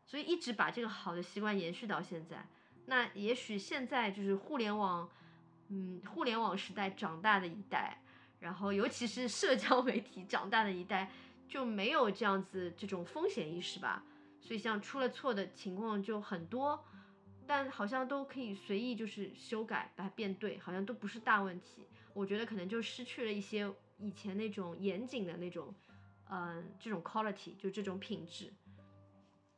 [0.06, 2.46] 所以一直把这个好的习惯延续到现在。
[2.86, 5.10] 那也许现在就是互联网，
[5.70, 8.04] 嗯，互联网时代长大的一代，
[8.42, 11.10] 然后尤其是社交媒体长大的一代，
[11.50, 14.04] 就没有这样子这种风险意识吧。
[14.40, 16.84] 所以像出了错的情况就很多，
[17.53, 21.86] 但好像都可以随意就是修改把它变对，好像都不是大问题。
[22.14, 25.76] 我觉得可能就失去了一些以前那种严谨的那种，
[26.30, 28.53] 嗯、这种 quality，就这种品质，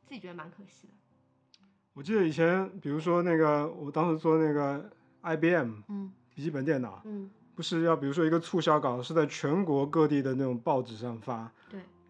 [0.07, 0.94] 自己觉得蛮可惜的。
[1.94, 4.90] 我记得以前，比如说那个，我当时做那个
[5.22, 11.62] IBM 嗯笔记本电脑，嗯，不是要比如说一个促销稿是在全国各地的那种报纸上发，对，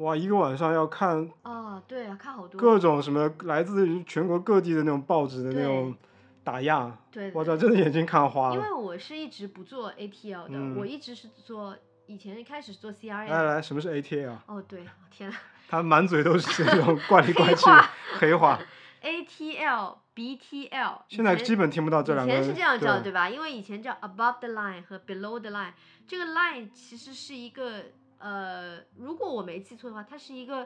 [0.03, 5.95] 哇，一个晚上要看啊，对啊，看好多各种什么来自全国各地的那种报纸的那种
[6.43, 8.55] 打样，对我操，真的眼睛看花了。
[8.55, 11.75] 因为我是一直不做 ATL 的，嗯我一直是做
[12.07, 13.29] 以前一开始是做 CRM。
[13.29, 14.43] 来来，什么是 ATA 啊？
[14.47, 15.35] 哦，对，天啊
[15.69, 17.83] 他满嘴都是这种 怪里怪气的
[18.19, 18.59] 黑话
[19.01, 22.31] ，，ATL、 BTL，现在基本听不到这两个。
[22.33, 23.29] 以前是这样叫，对对吧？
[23.29, 25.71] 因为以前叫 above the line 和 below the line，
[26.05, 27.85] 这个 line 其实是一个
[28.23, 30.65] 呃，如果我没记错的话，它是一个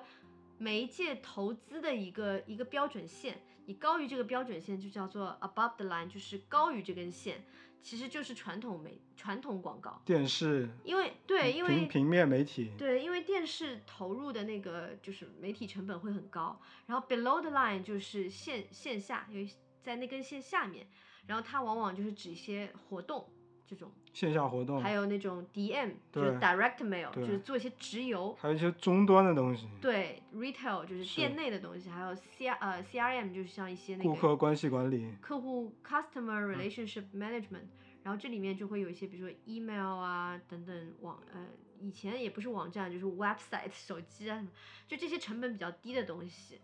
[0.59, 3.41] 媒介投资的一个一个标准线。
[3.65, 7.43] 你高于这个标准线就叫做 above the line，就是高于这根线，
[7.81, 9.99] 其实就是传统媒传统广告。
[10.05, 19.49] 电视、因为对，因为平平面媒体，对，因为电视投入的那个就是媒体成本会很高，然后 below the line 就是线线下，因为
[19.81, 20.87] 在那根线下面，
[21.25, 23.27] 然后它往往就是指一些活动
[23.67, 37.67] 这种，线下活动，还有那种 DM 就是 direct mail，就是做一些直邮，还有一些终端的东西，对 retail 就是是店内的东西，还有 C R 呃 CRM 就是像一些那个顾客关系管理，客户 customer relationship management，、
[38.03, 41.45] 然后这里面就会有一些，比如说 email 啊等等网呃，
[41.81, 44.49] 以前也不是网站，就是 website 手机啊什么，
[44.87, 46.61] 就这些成本比较低的东西，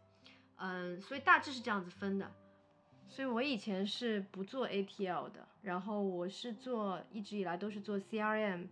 [0.55, 2.31] 嗯，所以大致是这样子分的。
[3.13, 8.65] 所以我以前是不做 ATL 的，然后我是做一直以来都是做 CRM，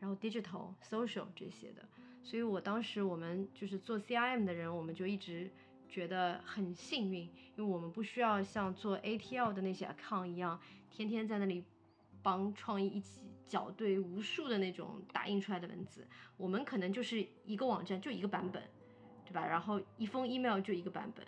[0.00, 1.82] 然后 digital、social 这些的。
[2.22, 5.50] 所以我当时我们就是做 CRM 的人，我们就一直
[5.90, 7.24] 觉得很幸运，
[7.54, 10.58] 因为我们不需要像做 ATL 的那些 account 一样，
[10.90, 11.62] 天天在那里
[12.22, 16.08] 帮创意一起校对无数的那种打印出来的文字。
[16.38, 18.62] 我们可能就是一个网站就一个版本，
[19.26, 19.46] 对吧？
[19.46, 21.22] 然后一封 email 就一个版本，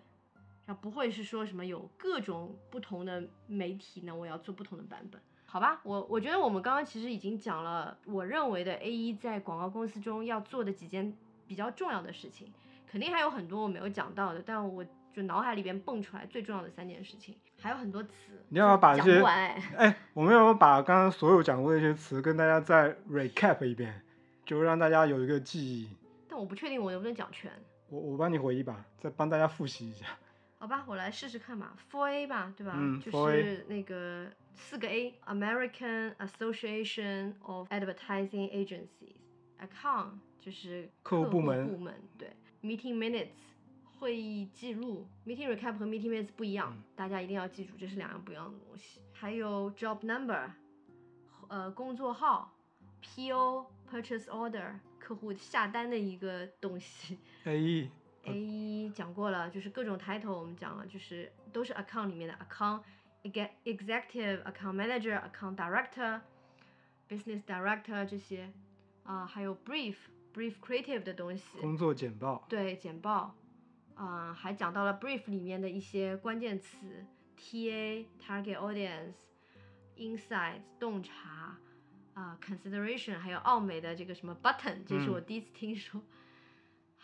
[0.67, 5.21] 然后不会是说什么有各种不同的媒体呢，我要做不同的版本。
[5.47, 11.17] 好吧，我我觉得我们刚刚其实已经讲了，我认为的 A 一在广告公司中要做的几件
[11.47, 12.53] 比较重要的事情，
[12.89, 19.63] 肯定还有很多我没有讲到的，但我就脑海里边蹦出来最重要的三件事情，还有很多词，你要不要把讲这些哎。
[19.77, 24.03] 哎，我们要不要把刚刚所有讲过的一些词跟大家再 recap 一遍，
[24.45, 25.89] 就让大家有一个记忆。
[26.29, 27.53] 但我不确定我能不能讲全。
[27.91, 30.07] 我我帮你回忆吧，再帮大家复习一下。
[30.59, 31.77] 好吧，我来试试看吧。
[31.91, 32.75] Four A 吧，对吧？
[32.77, 42.31] 嗯就是那个四个 A，American Association of Advertising Agencies，Account 就是客户部门部门对
[42.63, 43.29] ，Meeting Minutes
[43.99, 49.01] 会议记录，Meeting Recap 和 Meeting Minutes 不一样，嗯大家一定要记住，这是两样不一样的东西。
[49.13, 50.51] 还有 Job Number，
[51.49, 52.55] 呃，工作号
[53.03, 57.19] ，PO Purchase Order，客户下单的一个东西。
[57.45, 57.91] A E
[58.25, 62.83] A 一讲过了，就是各种 title 我们讲了，就是都是 account 里面的 account
[63.23, 66.21] exe- executive、account manager、account director、
[67.09, 68.53] business director 这些
[69.05, 69.97] 啊、还有 brief、
[70.35, 73.35] brief creative 的东西，工作简报，对简报
[73.95, 77.05] 啊、还讲到了 brief 里面的一些关键词
[77.39, 79.15] ，TA、target audience、
[79.97, 81.59] insights、洞察
[82.15, 86.01] 啊、consideration，还有奥美的这个什么 button，这是我嗯第一次听说。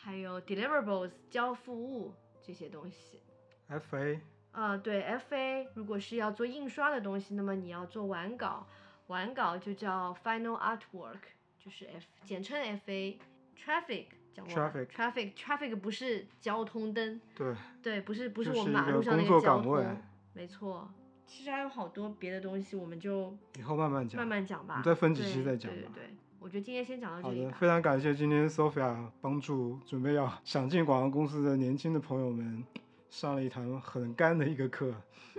[0.03, 3.21] 还有 deliverables 交付物这些东西。
[3.69, 4.21] F A
[4.53, 8.67] 呃，对，FA 如果是要做印刷的东西，那么你要做完稿，
[9.07, 11.21] 完稿就叫 final artwork，
[11.59, 13.17] 就是 F，简称 FA。
[13.63, 19.97] Traffic 讲过了 Traffic traffic traffic 不是交通灯，对，对，不是不是我们马路上那个交通，
[20.33, 20.91] 没错。
[21.27, 24.19] 其实还有好多别的东西，我们就以后慢慢讲。
[24.19, 24.77] 慢慢讲吧。
[24.77, 27.53] 们再分几对期再讲吧对对对，我觉得今天先讲到这里吧。
[27.61, 32.65] 非常感谢今天 Sophia 帮助准备要想进广告公司的年轻的朋友们
[33.11, 34.95] 上了一堂很干的一个课。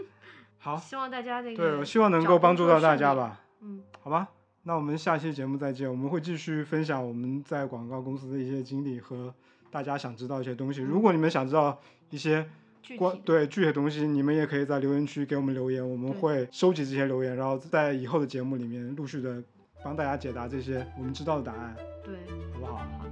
[0.59, 2.95] 好，希望大家这个对，我希望能够帮助到大。
[2.95, 4.29] 家吧，嗯，好吧？
[4.61, 9.33] 那我们下期节目再见，我们会继续分享我们在广告公司的一些经历和
[9.71, 10.81] 大家想知道一些东西。
[10.81, 11.79] 如果你们想知道
[12.11, 12.47] 一些
[12.95, 19.43] 关对具体的东西，你们也可以在留言区给我们留言，我们会收集这些留言，然后在以后的节目里面陆续的
[19.83, 22.15] 帮大家解答这些我们知道的答案，对，
[22.53, 22.77] 好不好？
[22.77, 23.11] 好的，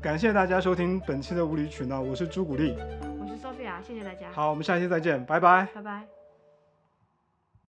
[0.00, 2.76] 感谢大家收听本期的无理取闹，我是朱古力。
[3.20, 5.66] 我是 Sophia，谢谢大家，好，我们下期再见，拜拜。
[5.74, 6.15] 拜拜。